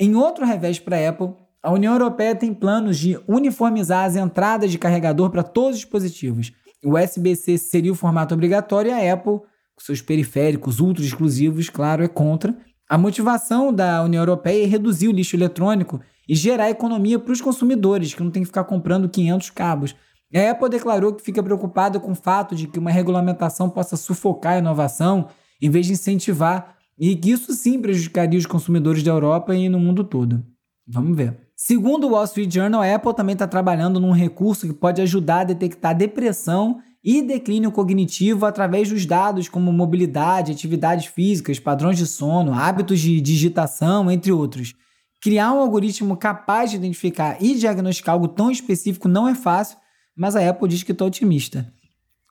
Em 0.01 0.15
outro 0.15 0.47
revés 0.47 0.79
para 0.79 0.97
a 0.97 1.09
Apple, 1.09 1.35
a 1.61 1.73
União 1.73 1.93
Europeia 1.93 2.33
tem 2.33 2.55
planos 2.55 2.97
de 2.97 3.19
uniformizar 3.27 4.05
as 4.05 4.15
entradas 4.15 4.71
de 4.71 4.79
carregador 4.79 5.29
para 5.29 5.43
todos 5.43 5.73
os 5.73 5.81
dispositivos. 5.81 6.53
O 6.85 6.97
USB-C 6.97 7.59
seria 7.59 7.91
o 7.91 7.97
formato 7.97 8.33
obrigatório 8.33 8.93
e 8.93 8.95
a 8.95 9.13
Apple, 9.13 9.41
com 9.75 9.81
seus 9.81 10.01
periféricos 10.01 10.79
ultra 10.79 11.05
exclusivos, 11.05 11.69
claro, 11.69 12.05
é 12.05 12.09
contra. 12.09 12.57
A 12.89 12.97
motivação 12.97 13.73
da 13.73 14.01
União 14.05 14.23
Europeia 14.23 14.63
é 14.63 14.67
reduzir 14.69 15.09
o 15.09 15.13
lixo 15.13 15.35
eletrônico 15.35 16.01
e 16.29 16.35
gerar 16.37 16.71
economia 16.71 17.19
para 17.19 17.33
os 17.33 17.41
consumidores, 17.41 18.15
que 18.15 18.23
não 18.23 18.31
tem 18.31 18.43
que 18.43 18.49
ficar 18.49 18.65
comprando 18.65 19.09
500 19.09 19.51
cabos. 19.51 19.97
A 20.33 20.51
Apple 20.51 20.69
declarou 20.69 21.13
que 21.13 21.25
fica 21.25 21.43
preocupada 21.43 21.99
com 21.99 22.13
o 22.13 22.15
fato 22.15 22.55
de 22.55 22.69
que 22.69 22.79
uma 22.79 22.93
regulamentação 22.93 23.69
possa 23.69 23.97
sufocar 23.97 24.53
a 24.53 24.59
inovação 24.59 25.29
em 25.61 25.69
vez 25.69 25.87
de 25.87 25.95
incentivar, 25.95 26.78
e 26.99 27.15
que 27.15 27.31
isso 27.31 27.53
sim 27.53 27.81
prejudicaria 27.81 28.39
os 28.39 28.47
consumidores 28.47 29.03
da 29.03 29.11
Europa 29.11 29.55
e 29.55 29.69
no 29.69 29.79
mundo 29.79 30.03
todo. 30.03 30.45
Vamos 30.87 31.17
ver. 31.17 31.49
Segundo 31.55 32.07
o 32.07 32.11
Wall 32.13 32.25
Street 32.25 32.53
Journal, 32.53 32.81
a 32.81 32.95
Apple 32.95 33.15
também 33.15 33.35
está 33.35 33.47
trabalhando 33.47 34.01
num 34.01 34.13
recurso 34.13 34.67
que 34.67 34.73
pode 34.73 35.03
ajudar 35.03 35.41
a 35.41 35.45
detectar 35.45 35.97
depressão 35.97 36.81
e 37.03 37.23
declínio 37.23 37.71
cognitivo 37.71 38.47
através 38.47 38.89
dos 38.89 39.05
dados 39.07 39.49
como 39.49 39.73
mobilidade, 39.73 40.53
atividades 40.53 41.07
físicas, 41.07 41.59
padrões 41.59 41.99
de 41.99 42.07
sono, 42.07 42.55
hábitos 42.55 43.01
de 43.01 43.21
digitação, 43.21 44.11
entre 44.11 44.33
outros. 44.33 44.75
Criar 45.21 45.53
um 45.53 45.61
algoritmo 45.61 46.17
capaz 46.17 46.71
de 46.71 46.77
identificar 46.77 47.37
e 47.41 47.55
diagnosticar 47.55 48.15
algo 48.15 48.29
tão 48.29 48.51
específico 48.51 49.09
não 49.09 49.27
é 49.29 49.35
fácil, 49.35 49.79
mas 50.17 50.37
a 50.37 50.49
Apple 50.49 50.69
diz 50.69 50.83
que 50.83 50.93
está 50.93 51.05
otimista. 51.05 51.73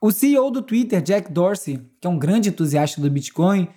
O 0.02 0.12
CEO 0.12 0.52
do 0.52 0.62
Twitter, 0.62 1.02
Jack 1.02 1.32
Dorsey, 1.32 1.82
que 2.00 2.08
é 2.08 2.10
um 2.10 2.20
grande 2.20 2.50
entusiasta 2.50 3.02
do 3.02 3.10
Bitcoin, 3.10 3.68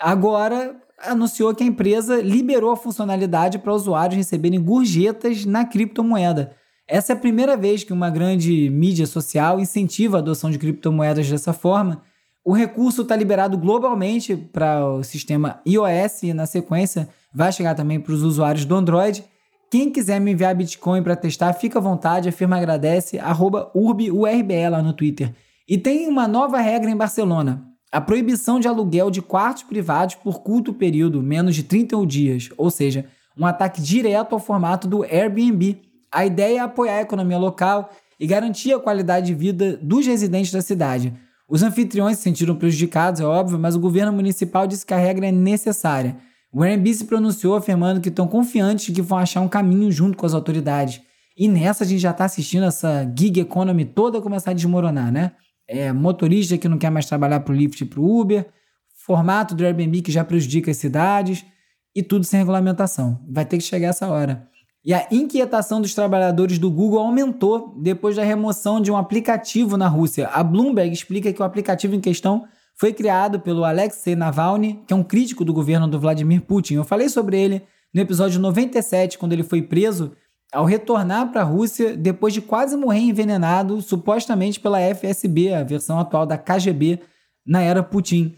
agora 0.00 0.76
anunciou 0.98 1.54
que 1.54 1.62
a 1.62 1.66
empresa 1.66 2.20
liberou 2.20 2.72
a 2.72 2.76
funcionalidade 2.76 3.58
para 3.58 3.74
usuários 3.74 4.16
receberem 4.16 4.62
gorjetas 4.62 5.44
na 5.44 5.64
criptomoeda. 5.64 6.52
Essa 6.86 7.12
é 7.12 7.14
a 7.14 7.18
primeira 7.18 7.56
vez 7.56 7.84
que 7.84 7.92
uma 7.92 8.10
grande 8.10 8.68
mídia 8.68 9.06
social 9.06 9.60
incentiva 9.60 10.16
a 10.16 10.20
adoção 10.20 10.50
de 10.50 10.58
criptomoedas 10.58 11.28
dessa 11.28 11.52
forma. 11.52 12.02
O 12.44 12.52
recurso 12.52 13.02
está 13.02 13.14
liberado 13.14 13.56
globalmente 13.56 14.34
para 14.34 14.84
o 14.84 15.04
sistema 15.04 15.60
iOS 15.66 16.24
e, 16.24 16.34
na 16.34 16.46
sequência, 16.46 17.08
vai 17.32 17.52
chegar 17.52 17.74
também 17.74 18.00
para 18.00 18.12
os 18.12 18.22
usuários 18.22 18.64
do 18.64 18.74
Android. 18.74 19.22
Quem 19.70 19.90
quiser 19.92 20.20
me 20.20 20.32
enviar 20.32 20.54
Bitcoin 20.54 21.02
para 21.02 21.14
testar, 21.14 21.52
fica 21.52 21.78
à 21.78 21.82
vontade, 21.82 22.28
a 22.28 22.32
firma 22.32 22.56
agradece, 22.56 23.20
arroba 23.20 23.70
lá 23.72 24.82
no 24.82 24.92
Twitter. 24.92 25.32
E 25.68 25.78
tem 25.78 26.08
uma 26.08 26.26
nova 26.26 26.58
regra 26.58 26.90
em 26.90 26.96
Barcelona. 26.96 27.69
A 27.92 28.00
proibição 28.00 28.60
de 28.60 28.68
aluguel 28.68 29.10
de 29.10 29.20
quartos 29.20 29.64
privados 29.64 30.14
por 30.14 30.42
curto 30.42 30.72
período, 30.72 31.20
menos 31.20 31.56
de 31.56 31.64
31 31.64 32.06
dias, 32.06 32.48
ou 32.56 32.70
seja, 32.70 33.06
um 33.36 33.44
ataque 33.44 33.82
direto 33.82 34.32
ao 34.32 34.38
formato 34.38 34.86
do 34.86 35.02
Airbnb. 35.02 35.80
A 36.12 36.24
ideia 36.24 36.58
é 36.58 36.60
apoiar 36.60 36.98
a 36.98 37.02
economia 37.02 37.36
local 37.36 37.90
e 38.18 38.28
garantir 38.28 38.72
a 38.72 38.78
qualidade 38.78 39.26
de 39.26 39.34
vida 39.34 39.76
dos 39.82 40.06
residentes 40.06 40.52
da 40.52 40.62
cidade. 40.62 41.12
Os 41.48 41.64
anfitriões 41.64 42.18
se 42.18 42.22
sentiram 42.22 42.54
prejudicados, 42.54 43.20
é 43.20 43.24
óbvio, 43.24 43.58
mas 43.58 43.74
o 43.74 43.80
governo 43.80 44.12
municipal 44.12 44.68
disse 44.68 44.86
que 44.86 44.94
a 44.94 44.98
regra 44.98 45.26
é 45.26 45.32
necessária. 45.32 46.16
O 46.52 46.62
Airbnb 46.62 46.94
se 46.94 47.04
pronunciou 47.06 47.56
afirmando 47.56 48.00
que 48.00 48.08
estão 48.08 48.28
confiantes 48.28 48.86
de 48.86 48.92
que 48.92 49.02
vão 49.02 49.18
achar 49.18 49.40
um 49.40 49.48
caminho 49.48 49.90
junto 49.90 50.16
com 50.16 50.26
as 50.26 50.34
autoridades. 50.34 51.00
E 51.36 51.48
nessa 51.48 51.82
a 51.82 51.86
gente 51.86 52.00
já 52.00 52.10
está 52.12 52.24
assistindo 52.24 52.66
essa 52.66 53.10
gig 53.18 53.40
economy 53.40 53.84
toda 53.84 54.20
começar 54.20 54.52
a 54.52 54.54
desmoronar, 54.54 55.10
né? 55.10 55.32
É, 55.72 55.92
motorista 55.92 56.58
que 56.58 56.68
não 56.68 56.76
quer 56.76 56.90
mais 56.90 57.06
trabalhar 57.06 57.40
para 57.40 57.52
o 57.52 57.56
Lyft 57.56 57.84
e 57.84 57.86
para 57.86 58.00
o 58.00 58.20
Uber, 58.20 58.44
formato 58.92 59.54
do 59.54 59.64
Airbnb 59.64 60.02
que 60.02 60.10
já 60.10 60.24
prejudica 60.24 60.70
as 60.70 60.76
cidades 60.76 61.44
e 61.94 62.02
tudo 62.02 62.24
sem 62.24 62.40
regulamentação. 62.40 63.20
Vai 63.30 63.44
ter 63.44 63.56
que 63.56 63.62
chegar 63.62 63.88
essa 63.88 64.08
hora. 64.08 64.48
E 64.84 64.92
a 64.92 65.06
inquietação 65.10 65.80
dos 65.80 65.94
trabalhadores 65.94 66.58
do 66.58 66.70
Google 66.70 67.00
aumentou 67.00 67.74
depois 67.80 68.16
da 68.16 68.24
remoção 68.24 68.80
de 68.80 68.90
um 68.90 68.96
aplicativo 68.96 69.76
na 69.76 69.86
Rússia. 69.86 70.26
A 70.28 70.42
Bloomberg 70.42 70.92
explica 70.92 71.32
que 71.32 71.40
o 71.40 71.44
aplicativo 71.44 71.94
em 71.94 72.00
questão 72.00 72.46
foi 72.76 72.92
criado 72.92 73.38
pelo 73.38 73.64
Alexei 73.64 74.16
Navalny, 74.16 74.82
que 74.86 74.92
é 74.92 74.96
um 74.96 75.04
crítico 75.04 75.44
do 75.44 75.52
governo 75.52 75.86
do 75.86 76.00
Vladimir 76.00 76.40
Putin. 76.40 76.74
Eu 76.74 76.84
falei 76.84 77.08
sobre 77.10 77.38
ele 77.38 77.62
no 77.92 78.00
episódio 78.00 78.40
97, 78.40 79.18
quando 79.18 79.34
ele 79.34 79.42
foi 79.42 79.60
preso 79.60 80.12
ao 80.52 80.64
retornar 80.64 81.30
para 81.30 81.42
a 81.42 81.44
Rússia 81.44 81.96
depois 81.96 82.34
de 82.34 82.40
quase 82.40 82.76
morrer 82.76 83.00
envenenado, 83.00 83.80
supostamente 83.80 84.58
pela 84.58 84.80
FSB, 84.80 85.54
a 85.54 85.62
versão 85.62 85.98
atual 85.98 86.26
da 86.26 86.36
KGB, 86.36 87.00
na 87.46 87.60
era 87.60 87.82
Putin. 87.82 88.34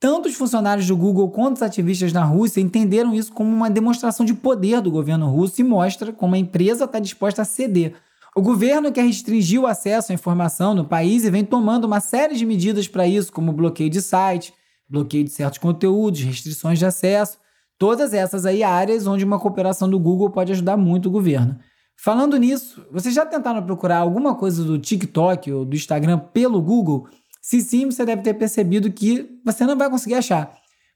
Tanto 0.00 0.28
os 0.28 0.34
funcionários 0.34 0.86
do 0.86 0.96
Google 0.96 1.30
quanto 1.30 1.56
os 1.56 1.62
ativistas 1.62 2.12
na 2.12 2.24
Rússia 2.24 2.60
entenderam 2.60 3.14
isso 3.14 3.32
como 3.32 3.50
uma 3.50 3.68
demonstração 3.68 4.24
de 4.24 4.34
poder 4.34 4.80
do 4.80 4.90
governo 4.90 5.28
russo 5.28 5.60
e 5.60 5.64
mostra 5.64 6.12
como 6.12 6.34
a 6.34 6.38
empresa 6.38 6.84
está 6.84 6.98
disposta 6.98 7.42
a 7.42 7.44
ceder 7.44 7.94
o 8.38 8.40
governo 8.40 8.92
quer 8.92 9.04
restringir 9.04 9.60
o 9.60 9.66
acesso 9.66 10.12
à 10.12 10.14
informação 10.14 10.72
no 10.72 10.84
país 10.84 11.24
e 11.24 11.30
vem 11.30 11.44
tomando 11.44 11.86
uma 11.86 11.98
série 11.98 12.36
de 12.36 12.46
medidas 12.46 12.86
para 12.86 13.04
isso, 13.04 13.32
como 13.32 13.52
bloqueio 13.52 13.90
de 13.90 14.00
site, 14.00 14.54
bloqueio 14.88 15.24
de 15.24 15.30
certos 15.30 15.58
conteúdos, 15.58 16.20
restrições 16.20 16.78
de 16.78 16.86
acesso, 16.86 17.36
todas 17.78 18.12
essas 18.12 18.44
aí 18.44 18.62
áreas 18.62 19.06
onde 19.06 19.24
uma 19.24 19.38
cooperação 19.38 19.88
do 19.88 19.98
Google 19.98 20.30
pode 20.30 20.52
ajudar 20.52 20.76
muito 20.76 21.06
o 21.06 21.12
governo. 21.12 21.58
Falando 21.96 22.36
nisso, 22.36 22.86
vocês 22.92 23.14
já 23.14 23.24
tentaram 23.26 23.62
procurar 23.62 23.98
alguma 23.98 24.34
coisa 24.34 24.62
do 24.62 24.78
TikTok 24.78 25.50
ou 25.52 25.64
do 25.64 25.74
Instagram 25.74 26.18
pelo 26.18 26.60
Google? 26.60 27.08
Se 27.40 27.60
sim, 27.60 27.86
você 27.86 28.04
deve 28.04 28.22
ter 28.22 28.34
percebido 28.34 28.92
que 28.92 29.40
você 29.44 29.64
não 29.64 29.76
vai 29.76 29.88
conseguir 29.90 30.14
achar. 30.14 30.52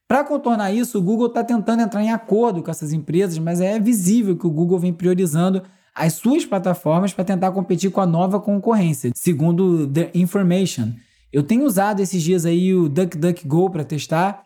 Para 0.07 0.25
contornar 0.25 0.73
isso, 0.73 0.99
o 0.99 1.03
Google 1.03 1.29
está 1.29 1.43
tentando 1.43 1.83
entrar 1.83 2.03
em 2.03 2.13
acordo 2.13 2.63
com 2.63 2.71
essas 2.71 2.93
empresas, 2.93 3.39
mas 3.39 3.61
é 3.61 3.81
visível 3.81 4.37
que 4.37 4.47
o 4.47 4.51
Google 4.51 4.79
vem 4.79 4.93
priorizando 4.93 5.63
as 5.95 6.15
suas 6.15 6.45
plataformas 6.45 7.13
para 7.13 7.25
tentar 7.25 7.51
competir 7.53 7.91
com 7.91 8.01
a 8.01 8.07
nova 8.07 8.39
concorrência, 8.39 9.11
segundo 9.15 9.87
The 9.87 10.11
Information. 10.15 10.93
Eu 11.33 11.43
tenho 11.43 11.65
usado 11.65 12.01
esses 12.01 12.23
dias 12.23 12.45
aí 12.45 12.75
o 12.75 12.89
DuckDuckGo 12.89 13.71
para 13.71 13.85
testar. 13.85 14.43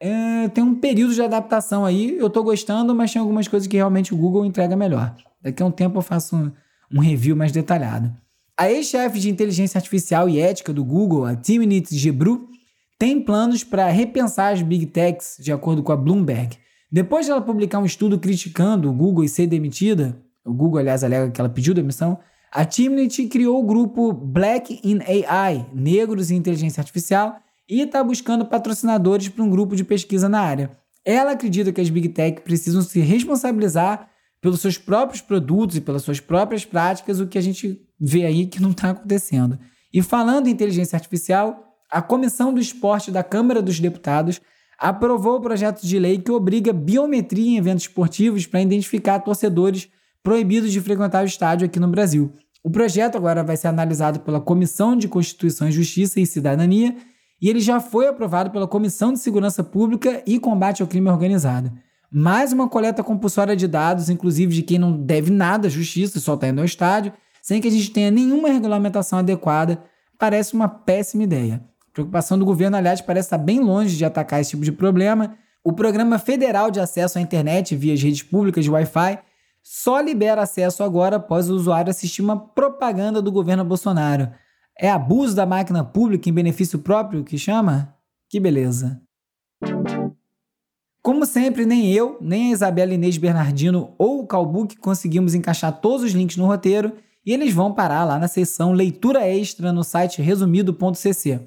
É, 0.00 0.48
tem 0.48 0.62
um 0.62 0.74
período 0.74 1.12
de 1.12 1.22
adaptação 1.22 1.84
aí, 1.84 2.16
eu 2.16 2.28
estou 2.28 2.44
gostando, 2.44 2.94
mas 2.94 3.12
tem 3.12 3.20
algumas 3.20 3.48
coisas 3.48 3.66
que 3.66 3.76
realmente 3.76 4.14
o 4.14 4.16
Google 4.16 4.44
entrega 4.44 4.76
melhor. 4.76 5.14
Daqui 5.42 5.62
a 5.62 5.66
um 5.66 5.70
tempo 5.70 5.98
eu 5.98 6.02
faço 6.02 6.36
um, 6.36 6.52
um 6.94 7.00
review 7.00 7.34
mais 7.34 7.50
detalhado. 7.50 8.14
A 8.56 8.70
ex-chefe 8.70 9.18
de 9.18 9.30
inteligência 9.30 9.78
artificial 9.78 10.28
e 10.28 10.40
ética 10.40 10.72
do 10.72 10.84
Google, 10.84 11.24
a 11.24 11.34
Timnit 11.34 11.96
Gebru, 11.96 12.48
tem 12.98 13.20
planos 13.20 13.62
para 13.62 13.88
repensar 13.88 14.52
as 14.52 14.62
big 14.62 14.86
techs, 14.86 15.36
de 15.38 15.52
acordo 15.52 15.82
com 15.82 15.92
a 15.92 15.96
Bloomberg. 15.96 16.56
Depois 16.90 17.26
de 17.26 17.32
ela 17.32 17.40
publicar 17.40 17.78
um 17.78 17.84
estudo 17.84 18.18
criticando 18.18 18.90
o 18.90 18.92
Google 18.92 19.24
e 19.24 19.28
ser 19.28 19.46
demitida, 19.46 20.20
o 20.44 20.52
Google, 20.52 20.80
aliás, 20.80 21.04
alega 21.04 21.30
que 21.30 21.40
ela 21.40 21.50
pediu 21.50 21.74
demissão, 21.74 22.18
a 22.50 22.64
Timnit 22.64 23.26
criou 23.28 23.62
o 23.62 23.66
grupo 23.66 24.12
Black 24.12 24.80
in 24.82 25.00
AI, 25.06 25.66
Negros 25.72 26.30
em 26.30 26.36
Inteligência 26.36 26.80
Artificial, 26.80 27.36
e 27.68 27.82
está 27.82 28.02
buscando 28.02 28.46
patrocinadores 28.46 29.28
para 29.28 29.44
um 29.44 29.50
grupo 29.50 29.76
de 29.76 29.84
pesquisa 29.84 30.28
na 30.28 30.40
área. 30.40 30.70
Ela 31.04 31.32
acredita 31.32 31.72
que 31.72 31.80
as 31.80 31.90
Big 31.90 32.08
Tech 32.10 32.40
precisam 32.42 32.82
se 32.82 33.00
responsabilizar 33.00 34.08
pelos 34.40 34.60
seus 34.60 34.78
próprios 34.78 35.20
produtos 35.20 35.76
e 35.76 35.80
pelas 35.80 36.02
suas 36.02 36.20
próprias 36.20 36.64
práticas, 36.64 37.20
o 37.20 37.26
que 37.26 37.38
a 37.38 37.40
gente 37.42 37.80
vê 38.00 38.24
aí 38.24 38.46
que 38.46 38.62
não 38.62 38.70
está 38.70 38.90
acontecendo. 38.90 39.58
E 39.92 40.02
falando 40.02 40.46
em 40.46 40.50
inteligência 40.50 40.96
artificial, 40.96 41.64
a 41.90 42.00
Comissão 42.00 42.52
do 42.52 42.60
Esporte 42.60 43.10
da 43.10 43.22
Câmara 43.22 43.62
dos 43.62 43.80
Deputados 43.80 44.40
aprovou 44.78 45.36
o 45.36 45.40
projeto 45.40 45.82
de 45.82 45.98
lei 45.98 46.18
que 46.18 46.30
obriga 46.30 46.72
biometria 46.72 47.50
em 47.50 47.56
eventos 47.56 47.84
esportivos 47.84 48.46
para 48.46 48.60
identificar 48.60 49.18
torcedores 49.20 49.88
proibidos 50.22 50.70
de 50.70 50.80
frequentar 50.80 51.24
o 51.24 51.26
estádio 51.26 51.66
aqui 51.66 51.80
no 51.80 51.88
Brasil. 51.88 52.32
O 52.62 52.70
projeto 52.70 53.16
agora 53.16 53.42
vai 53.42 53.56
ser 53.56 53.68
analisado 53.68 54.20
pela 54.20 54.40
Comissão 54.40 54.94
de 54.94 55.08
Constituição, 55.08 55.70
Justiça 55.70 56.20
e 56.20 56.26
Cidadania 56.26 56.94
e 57.40 57.48
ele 57.48 57.60
já 57.60 57.80
foi 57.80 58.08
aprovado 58.08 58.50
pela 58.50 58.66
Comissão 58.66 59.12
de 59.12 59.18
Segurança 59.18 59.62
Pública 59.62 60.22
e 60.26 60.38
Combate 60.38 60.82
ao 60.82 60.88
Crime 60.88 61.08
Organizado. 61.08 61.72
mais 62.10 62.54
uma 62.54 62.68
coleta 62.68 63.04
compulsória 63.04 63.54
de 63.54 63.68
dados, 63.68 64.08
inclusive 64.08 64.54
de 64.54 64.62
quem 64.62 64.78
não 64.78 64.92
deve 64.92 65.30
nada 65.30 65.68
à 65.68 65.70
justiça 65.70 66.16
e 66.16 66.20
só 66.20 66.34
está 66.34 66.48
indo 66.48 66.58
ao 66.58 66.64
estádio, 66.64 67.12
sem 67.42 67.60
que 67.60 67.68
a 67.68 67.70
gente 67.70 67.90
tenha 67.90 68.10
nenhuma 68.10 68.48
regulamentação 68.48 69.18
adequada, 69.18 69.82
parece 70.18 70.54
uma 70.54 70.68
péssima 70.68 71.24
ideia. 71.24 71.62
A 71.90 71.92
preocupação 71.92 72.38
do 72.38 72.46
governo, 72.46 72.76
aliás, 72.76 73.00
parece 73.00 73.26
estar 73.26 73.38
bem 73.38 73.60
longe 73.60 73.96
de 73.96 74.04
atacar 74.04 74.40
esse 74.40 74.50
tipo 74.50 74.64
de 74.64 74.72
problema. 74.72 75.36
O 75.62 75.72
Programa 75.72 76.18
Federal 76.18 76.70
de 76.70 76.80
Acesso 76.80 77.18
à 77.18 77.20
Internet 77.20 77.76
via 77.76 77.94
redes 77.94 78.22
públicas 78.22 78.64
de 78.64 78.70
Wi-Fi 78.70 79.18
só 79.62 80.00
libera 80.00 80.42
acesso 80.42 80.82
agora 80.82 81.16
após 81.16 81.50
o 81.50 81.54
usuário 81.54 81.90
assistir 81.90 82.22
uma 82.22 82.38
propaganda 82.38 83.20
do 83.20 83.30
governo 83.30 83.64
Bolsonaro. 83.64 84.30
É 84.80 84.88
abuso 84.88 85.34
da 85.34 85.44
máquina 85.44 85.82
pública 85.82 86.28
em 86.28 86.32
benefício 86.32 86.78
próprio 86.78 87.24
que 87.24 87.36
chama? 87.36 87.96
Que 88.28 88.38
beleza. 88.38 89.02
Como 91.02 91.26
sempre, 91.26 91.66
nem 91.66 91.92
eu, 91.92 92.16
nem 92.20 92.50
a 92.50 92.52
Isabela 92.52 92.94
Inês 92.94 93.18
Bernardino 93.18 93.94
ou 93.98 94.20
o 94.20 94.26
Calbuque 94.26 94.76
conseguimos 94.76 95.34
encaixar 95.34 95.80
todos 95.80 96.04
os 96.04 96.12
links 96.12 96.36
no 96.36 96.46
roteiro 96.46 96.92
e 97.26 97.32
eles 97.32 97.52
vão 97.52 97.74
parar 97.74 98.04
lá 98.04 98.20
na 98.20 98.28
seção 98.28 98.72
Leitura 98.72 99.26
Extra 99.26 99.72
no 99.72 99.82
site 99.82 100.22
resumido.cc. 100.22 101.40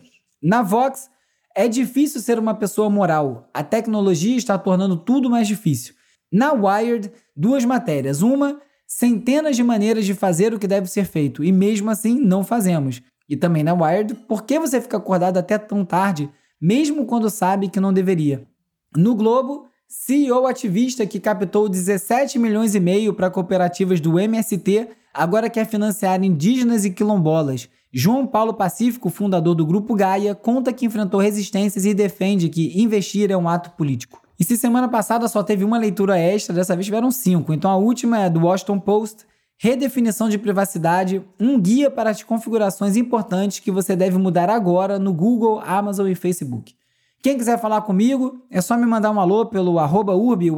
Na 0.44 0.62
Vox, 0.62 1.10
é 1.56 1.70
difícil 1.70 2.20
ser 2.20 2.38
uma 2.38 2.54
pessoa 2.54 2.90
moral. 2.90 3.50
A 3.54 3.64
tecnologia 3.64 4.36
está 4.36 4.58
tornando 4.58 4.98
tudo 4.98 5.30
mais 5.30 5.48
difícil. 5.48 5.94
Na 6.30 6.52
Wired, 6.52 7.10
duas 7.34 7.64
matérias. 7.64 8.22
Uma, 8.22 8.60
centenas 8.86 9.56
de 9.56 9.64
maneiras 9.64 10.06
de 10.06 10.14
fazer 10.14 10.54
o 10.54 10.60
que 10.60 10.68
deve 10.68 10.88
ser 10.88 11.06
feito 11.06 11.44
e 11.46 11.52
mesmo 11.52 11.90
assim 11.90 12.20
não 12.20 12.44
fazemos. 12.44 13.02
E 13.32 13.38
também 13.38 13.64
na 13.64 13.74
Wired, 13.74 14.14
por 14.28 14.44
que 14.44 14.60
você 14.60 14.82
fica 14.82 14.98
acordado 14.98 15.38
até 15.38 15.58
tão 15.58 15.86
tarde, 15.86 16.30
mesmo 16.60 17.06
quando 17.06 17.30
sabe 17.30 17.70
que 17.70 17.80
não 17.80 17.94
deveria? 17.94 18.46
No 18.94 19.16
Globo, 19.16 19.68
CEO 19.88 20.46
ativista 20.46 21.06
que 21.06 21.18
captou 21.18 21.70
17 21.70 22.38
milhões 22.38 22.76
e 22.76 22.80
meio 22.82 23.14
para 23.14 23.30
cooperativas 23.30 24.02
do 24.02 24.20
MST 24.20 24.90
agora 25.14 25.50
quer 25.50 25.66
financiar 25.66 26.22
indígenas 26.22 26.84
e 26.84 26.92
quilombolas. 26.92 27.70
João 27.94 28.28
Paulo 28.28 28.54
Pacífico, 28.54 29.10
fundador 29.10 29.56
do 29.56 29.66
Grupo 29.66 29.96
Gaia, 29.96 30.36
conta 30.36 30.74
que 30.74 30.86
enfrentou 30.86 31.22
resistências 31.22 31.86
e 31.86 31.94
defende 31.94 32.50
que 32.50 32.82
investir 32.82 33.32
é 33.32 33.38
um 33.38 33.48
ato 33.48 33.72
político. 33.72 34.22
E 34.38 34.44
se 34.44 34.58
semana 34.58 34.90
passada 34.90 35.26
só 35.30 35.42
teve 35.42 35.64
uma 35.64 35.78
leitura 35.78 36.20
extra, 36.20 36.54
dessa 36.54 36.76
vez 36.76 36.86
tiveram 36.86 37.12
cinco. 37.12 37.54
Então 37.54 37.72
a 37.72 37.78
última 37.78 38.20
é 38.20 38.30
do 38.30 38.42
Washington 38.42 38.78
Post, 38.78 39.26
redefinição 39.64 40.28
de 40.28 40.40
privacidade, 40.40 41.22
um 41.40 41.60
guia 41.62 41.92
para 41.92 42.10
as 42.10 42.24
configurações 42.24 42.98
importantes 42.98 43.60
que 43.60 43.70
você 43.70 43.96
deve 43.96 44.18
mudar 44.18 44.50
agora 44.50 44.98
no 44.98 45.14
Google, 45.14 45.62
Amazon 45.64 46.08
e 46.08 46.16
Facebook. 46.16 46.74
Quem 47.22 47.38
quiser 47.38 47.60
falar 47.60 47.82
comigo, 47.82 48.42
é 48.50 48.60
só 48.60 48.76
me 48.76 48.88
mandar 48.88 49.12
um 49.12 49.20
alô 49.20 49.46
pelo 49.46 49.78
arroba 49.78 50.16
urbe, 50.16 50.50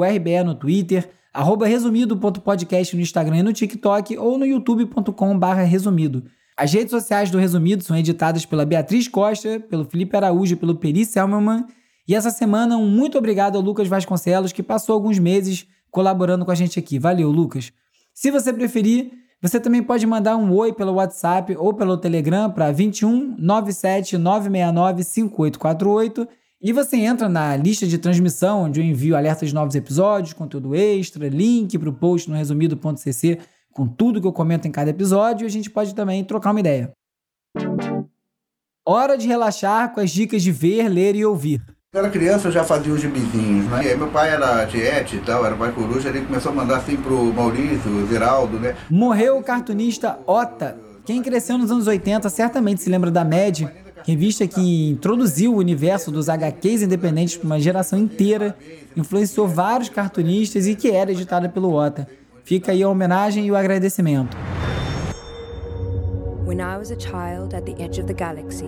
no 0.46 0.56
Twitter, 0.56 1.10
arroba 1.34 1.68
resumido.podcast 1.68 2.96
no 2.96 3.02
Instagram 3.02 3.40
e 3.40 3.44
no 3.44 3.52
TikTok 3.52 4.18
ou 4.18 4.38
no 4.38 4.46
youtube.com 4.46 5.38
resumido. 5.68 6.24
As 6.56 6.72
redes 6.72 6.92
sociais 6.92 7.30
do 7.30 7.38
Resumido 7.38 7.84
são 7.84 7.98
editadas 7.98 8.46
pela 8.46 8.66
Beatriz 8.66 9.10
Costa, 9.10 9.60
pelo 9.70 9.84
Felipe 9.84 10.16
Araújo 10.16 10.54
e 10.54 10.56
pelo 10.56 10.76
Peri 10.76 11.04
Selmerman. 11.04 11.66
E 12.08 12.16
essa 12.16 12.30
semana, 12.30 12.78
um 12.78 12.88
muito 12.88 13.18
obrigado 13.18 13.58
ao 13.58 13.62
Lucas 13.62 13.90
Vasconcelos, 13.90 14.54
que 14.54 14.64
passou 14.64 14.94
alguns 14.94 15.20
meses 15.20 15.68
colaborando 15.92 16.46
com 16.46 16.52
a 16.52 16.56
gente 16.56 16.80
aqui. 16.80 16.98
Valeu, 16.98 17.30
Lucas! 17.30 17.74
Se 18.14 18.30
você 18.30 18.54
preferir, 18.54 19.12
você 19.42 19.60
também 19.60 19.82
pode 19.82 20.06
mandar 20.06 20.38
um 20.38 20.54
oi 20.54 20.72
pelo 20.72 20.94
WhatsApp 20.94 21.56
ou 21.58 21.74
pelo 21.74 21.98
Telegram 21.98 22.50
para 22.50 22.72
21 22.72 23.36
97 23.38 24.18
969 24.18 25.04
5848 25.04 26.28
e 26.62 26.72
você 26.72 26.96
entra 26.98 27.28
na 27.28 27.58
lista 27.58 27.86
de 27.86 27.98
transmissão, 27.98 28.64
onde 28.64 28.80
eu 28.80 28.86
envio 28.86 29.18
alertas 29.18 29.50
de 29.50 29.56
novos 29.56 29.76
episódios, 29.76 30.32
conteúdo 30.32 30.74
extra, 30.74 31.28
link 31.28 31.78
para 31.78 31.90
o 31.90 31.94
post 31.94 32.30
no 32.30 32.38
resumido.cc 32.38 33.40
com 33.74 33.88
tudo 33.88 34.22
que 34.22 34.28
eu 34.28 34.32
comento 34.32 34.68
em 34.68 34.72
cada 34.72 34.92
episódio 34.92 35.44
e 35.44 35.48
a 35.48 35.50
gente 35.50 35.70
pode 35.70 35.94
também 35.96 36.24
trocar 36.24 36.52
uma 36.52 36.60
ideia. 36.60 36.94
Hora 38.86 39.18
de 39.18 39.28
relaxar 39.28 39.94
com 39.94 40.00
as 40.00 40.12
dicas 40.12 40.44
de 40.44 40.52
ver, 40.52 40.88
ler 40.88 41.16
e 41.16 41.26
ouvir. 41.26 41.62
Quando 41.94 42.06
era 42.06 42.12
criança 42.12 42.48
eu 42.48 42.52
já 42.52 42.64
fazia 42.64 42.92
os 42.92 43.00
gibizinhos, 43.00 43.68
né? 43.68 43.94
E 43.94 43.96
meu 43.96 44.08
pai 44.08 44.32
era 44.32 44.66
tiete 44.66 45.18
e 45.18 45.20
tal, 45.20 45.46
era 45.46 45.56
pai 45.56 45.72
coruja, 45.72 46.10
ele 46.10 46.22
começou 46.22 46.52
a 46.52 46.56
mandar 46.56 46.78
assim 46.78 46.98
pro 46.98 47.32
Maurício, 47.32 48.08
Zeraldo, 48.08 48.60
né? 48.60 48.76
Morreu 48.90 49.38
o 49.38 49.44
cartunista 49.44 50.18
Ota. 50.26 50.76
Quem 51.06 51.22
cresceu 51.22 51.56
nos 51.56 51.70
anos 51.70 51.86
80 51.86 52.28
certamente 52.32 52.82
se 52.82 52.90
lembra 52.90 53.12
da 53.12 53.24
Mad, 53.24 53.70
revista 54.08 54.48
que 54.48 54.90
introduziu 54.90 55.54
o 55.54 55.58
universo 55.58 56.10
dos 56.10 56.30
HQs 56.30 56.82
independentes 56.82 57.38
para 57.38 57.46
uma 57.46 57.60
geração 57.60 58.00
inteira, 58.00 58.58
influenciou 58.98 59.48
vários 59.48 59.90
cartunistas 59.90 60.66
e 60.66 60.74
que 60.74 60.90
era 60.90 61.12
editada 61.12 61.48
pelo 61.48 61.76
Ota. 61.76 62.08
Fica 62.44 62.72
aí 62.72 62.82
a 62.82 62.90
homenagem 62.90 63.46
e 63.46 63.52
o 63.52 63.56
agradecimento. 63.56 64.36
When 66.44 66.58
I 66.58 66.76
was 66.76 66.90
a 66.90 67.00
child 67.00 67.56
at 67.56 67.66
the 67.66 67.84
edge 67.84 68.02
of 68.02 68.08
the 68.08 68.16
galaxy, 68.16 68.66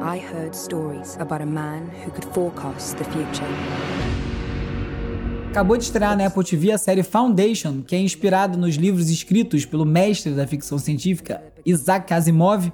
I 0.00 0.18
heard 0.18 0.54
stories 0.54 1.16
about 1.18 1.42
a 1.42 1.46
man 1.46 1.88
who 2.04 2.10
could 2.10 2.26
forecast 2.34 2.96
the 2.96 3.04
future. 3.04 3.46
Acabou 5.50 5.76
de 5.76 5.84
estrear 5.84 6.16
na 6.16 6.26
Apple 6.26 6.44
TV 6.44 6.70
a 6.70 6.78
série 6.78 7.02
Foundation, 7.02 7.80
que 7.80 7.96
é 7.96 7.98
inspirada 7.98 8.58
nos 8.58 8.74
livros 8.74 9.08
escritos 9.08 9.64
pelo 9.64 9.86
mestre 9.86 10.34
da 10.34 10.46
ficção 10.46 10.78
científica 10.78 11.42
Isaac 11.64 12.12
Asimov 12.12 12.70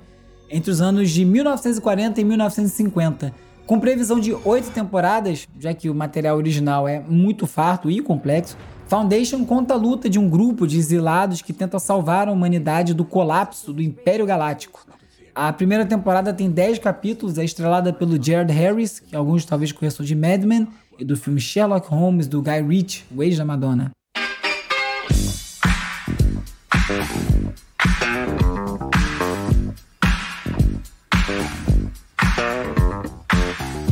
entre 0.51 0.71
os 0.71 0.81
anos 0.81 1.11
de 1.11 1.25
1940 1.25 2.21
e 2.21 2.25
1950. 2.25 3.33
Com 3.67 3.79
previsão 3.79 4.19
de 4.19 4.35
oito 4.45 4.71
temporadas, 4.71 5.47
já 5.61 5.73
que 5.73 5.89
o 5.89 5.95
material 5.95 6.37
original 6.37 6.89
é 6.89 6.99
muito 7.01 7.47
farto 7.47 7.91
e 7.91 8.01
complexo, 8.01 8.57
Foundation 8.89 9.45
conta 9.45 9.75
a 9.75 9.77
luta 9.77 10.11
de 10.11 10.19
um 10.19 10.29
grupo 10.29 10.67
de 10.67 10.77
exilados 10.77 11.41
que 11.41 11.53
tenta 11.53 11.79
salvar 11.79 12.29
a 12.29 12.33
humanidade 12.33 12.93
do 12.93 13.05
colapso 13.05 13.73
do 13.73 13.81
Império 13.81 14.27
Galáctico. 14.27 14.92
A 15.35 15.51
primeira 15.51 15.87
temporada 15.87 16.31
tem 16.31 16.51
10 16.51 16.79
capítulos, 16.79 17.39
é 17.39 17.45
estrelada 17.45 17.91
pelo 17.91 18.23
Jared 18.23 18.53
Harris, 18.53 19.01
que 19.01 19.17
alguns 19.17 19.47
talvez 19.47 19.73
conheçam 19.73 20.05
de 20.05 20.15
Mad 20.15 20.45
Men, 20.45 20.69
e 20.99 21.07
do 21.07 21.17
filme 21.17 21.41
Sherlock 21.41 21.89
Holmes 21.89 22.27
do 22.27 22.43
Guy 22.43 22.61
Ritchie, 22.61 23.05
o 23.11 23.23
ex 23.23 23.39
da 23.39 23.45
Madonna. 23.45 23.93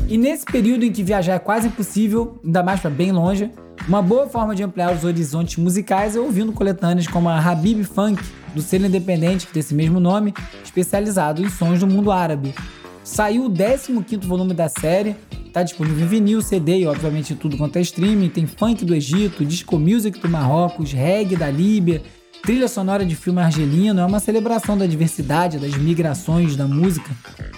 E 0.06 0.18
nesse 0.18 0.44
período 0.44 0.84
em 0.84 0.92
que 0.92 1.02
viajar 1.02 1.36
é 1.36 1.38
quase 1.38 1.68
impossível, 1.68 2.38
ainda 2.44 2.62
mais 2.62 2.80
para 2.80 2.90
bem 2.90 3.12
longe, 3.12 3.50
uma 3.88 4.02
boa 4.02 4.28
forma 4.28 4.54
de 4.54 4.62
ampliar 4.62 4.94
os 4.94 5.04
horizontes 5.04 5.56
musicais 5.56 6.14
é 6.14 6.20
ouvindo 6.20 6.52
coletâneas 6.52 7.06
como 7.06 7.28
a 7.28 7.38
Habib 7.38 7.82
Funk, 7.84 8.22
do 8.54 8.62
selo 8.62 8.86
independente 8.86 9.46
que 9.46 9.52
tem 9.52 9.60
esse 9.60 9.74
mesmo 9.74 9.98
nome, 9.98 10.34
especializado 10.62 11.42
em 11.42 11.48
sons 11.48 11.80
do 11.80 11.86
mundo 11.86 12.12
árabe. 12.12 12.54
Saiu 13.02 13.46
o 13.46 13.50
15º 13.50 14.24
volume 14.26 14.54
da 14.54 14.68
série, 14.68 15.16
está 15.46 15.62
disponível 15.62 16.04
em 16.04 16.08
vinil, 16.08 16.42
CD 16.42 16.80
e 16.80 16.86
obviamente 16.86 17.34
tudo 17.34 17.56
quanto 17.56 17.76
é 17.76 17.80
streaming, 17.80 18.28
tem 18.28 18.46
funk 18.46 18.84
do 18.84 18.94
Egito, 18.94 19.44
disco 19.44 19.78
music 19.78 20.18
do 20.20 20.28
Marrocos, 20.28 20.92
reggae 20.92 21.34
da 21.34 21.50
Líbia, 21.50 22.02
trilha 22.42 22.68
sonora 22.68 23.04
de 23.04 23.16
filme 23.16 23.40
argelino, 23.40 24.00
é 24.00 24.04
uma 24.04 24.20
celebração 24.20 24.76
da 24.76 24.86
diversidade, 24.86 25.58
das 25.58 25.74
migrações 25.76 26.54
da 26.54 26.66
música. 26.66 27.10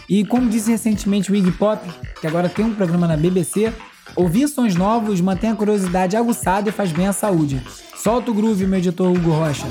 E 0.08 0.24
como 0.24 0.48
disse 0.48 0.70
recentemente 0.70 1.30
o 1.30 1.34
Iggy 1.34 1.52
Pop, 1.52 1.86
que 2.20 2.26
agora 2.26 2.48
tem 2.48 2.64
um 2.64 2.74
programa 2.74 3.06
na 3.06 3.16
BBC, 3.16 3.72
Ouvir 4.14 4.48
sons 4.48 4.74
novos 4.74 5.20
mantém 5.20 5.50
a 5.50 5.56
curiosidade 5.56 6.16
aguçada 6.16 6.68
e 6.68 6.72
faz 6.72 6.92
bem 6.92 7.06
à 7.06 7.12
saúde. 7.12 7.62
Solta 7.96 8.30
o 8.30 8.34
groove, 8.34 8.66
meu 8.66 8.78
editor 8.78 9.10
Hugo 9.10 9.30
Rocha. 9.30 9.66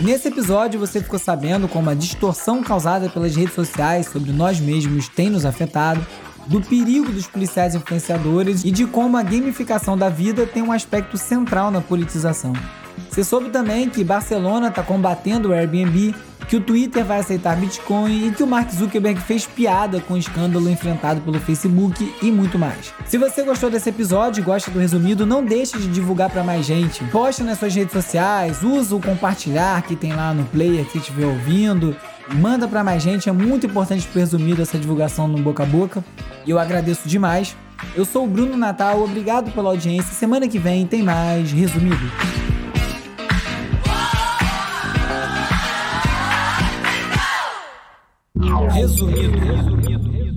Nesse 0.00 0.28
episódio 0.28 0.80
você 0.80 1.00
ficou 1.00 1.18
sabendo 1.18 1.68
como 1.68 1.88
a 1.88 1.94
distorção 1.94 2.62
causada 2.62 3.08
pelas 3.08 3.36
redes 3.36 3.54
sociais 3.54 4.06
sobre 4.06 4.32
nós 4.32 4.58
mesmos 4.58 5.08
tem 5.08 5.30
nos 5.30 5.46
afetado, 5.46 6.04
do 6.46 6.60
perigo 6.60 7.12
dos 7.12 7.28
policiais 7.28 7.74
influenciadores 7.74 8.64
e 8.64 8.72
de 8.72 8.84
como 8.84 9.16
a 9.16 9.22
gamificação 9.22 9.96
da 9.96 10.08
vida 10.08 10.44
tem 10.44 10.62
um 10.62 10.72
aspecto 10.72 11.16
central 11.16 11.70
na 11.70 11.80
politização. 11.80 12.52
Você 13.08 13.22
soube 13.22 13.50
também 13.50 13.88
que 13.88 14.02
Barcelona 14.02 14.68
está 14.68 14.82
combatendo 14.82 15.50
o 15.50 15.52
Airbnb 15.52 16.14
que 16.48 16.56
o 16.56 16.60
Twitter 16.60 17.04
vai 17.04 17.20
aceitar 17.20 17.56
Bitcoin 17.56 18.28
e 18.28 18.30
que 18.32 18.42
o 18.42 18.46
Mark 18.46 18.70
Zuckerberg 18.70 19.20
fez 19.20 19.46
piada 19.46 20.00
com 20.00 20.14
o 20.14 20.18
escândalo 20.18 20.68
enfrentado 20.68 21.20
pelo 21.20 21.40
Facebook 21.40 22.14
e 22.22 22.30
muito 22.30 22.58
mais. 22.58 22.92
Se 23.06 23.18
você 23.18 23.42
gostou 23.42 23.70
desse 23.70 23.88
episódio 23.88 24.40
e 24.40 24.44
gosta 24.44 24.70
do 24.70 24.78
resumido, 24.78 25.26
não 25.26 25.44
deixe 25.44 25.78
de 25.78 25.88
divulgar 25.88 26.30
para 26.30 26.44
mais 26.44 26.66
gente. 26.66 27.04
Poste 27.04 27.42
nas 27.42 27.58
suas 27.58 27.74
redes 27.74 27.92
sociais, 27.92 28.62
usa 28.62 28.94
o 28.94 29.00
compartilhar 29.00 29.82
que 29.82 29.96
tem 29.96 30.12
lá 30.12 30.32
no 30.34 30.44
player 30.44 30.84
que 30.86 30.98
estiver 30.98 31.26
ouvindo. 31.26 31.96
Manda 32.34 32.68
para 32.68 32.84
mais 32.84 33.02
gente, 33.02 33.28
é 33.28 33.32
muito 33.32 33.66
importante 33.66 34.06
pro 34.06 34.20
resumido 34.20 34.62
essa 34.62 34.78
divulgação 34.78 35.26
no 35.26 35.38
boca 35.38 35.62
a 35.62 35.66
boca. 35.66 36.04
E 36.46 36.50
eu 36.50 36.58
agradeço 36.58 37.08
demais. 37.08 37.56
Eu 37.94 38.04
sou 38.04 38.24
o 38.24 38.28
Bruno 38.28 38.56
Natal, 38.56 39.02
obrigado 39.02 39.50
pela 39.50 39.70
audiência. 39.70 40.12
Semana 40.12 40.46
que 40.48 40.58
vem 40.58 40.86
tem 40.86 41.02
mais 41.02 41.50
resumido. 41.50 42.51
Resumido. 48.60 49.38
Resumido. 49.40 50.31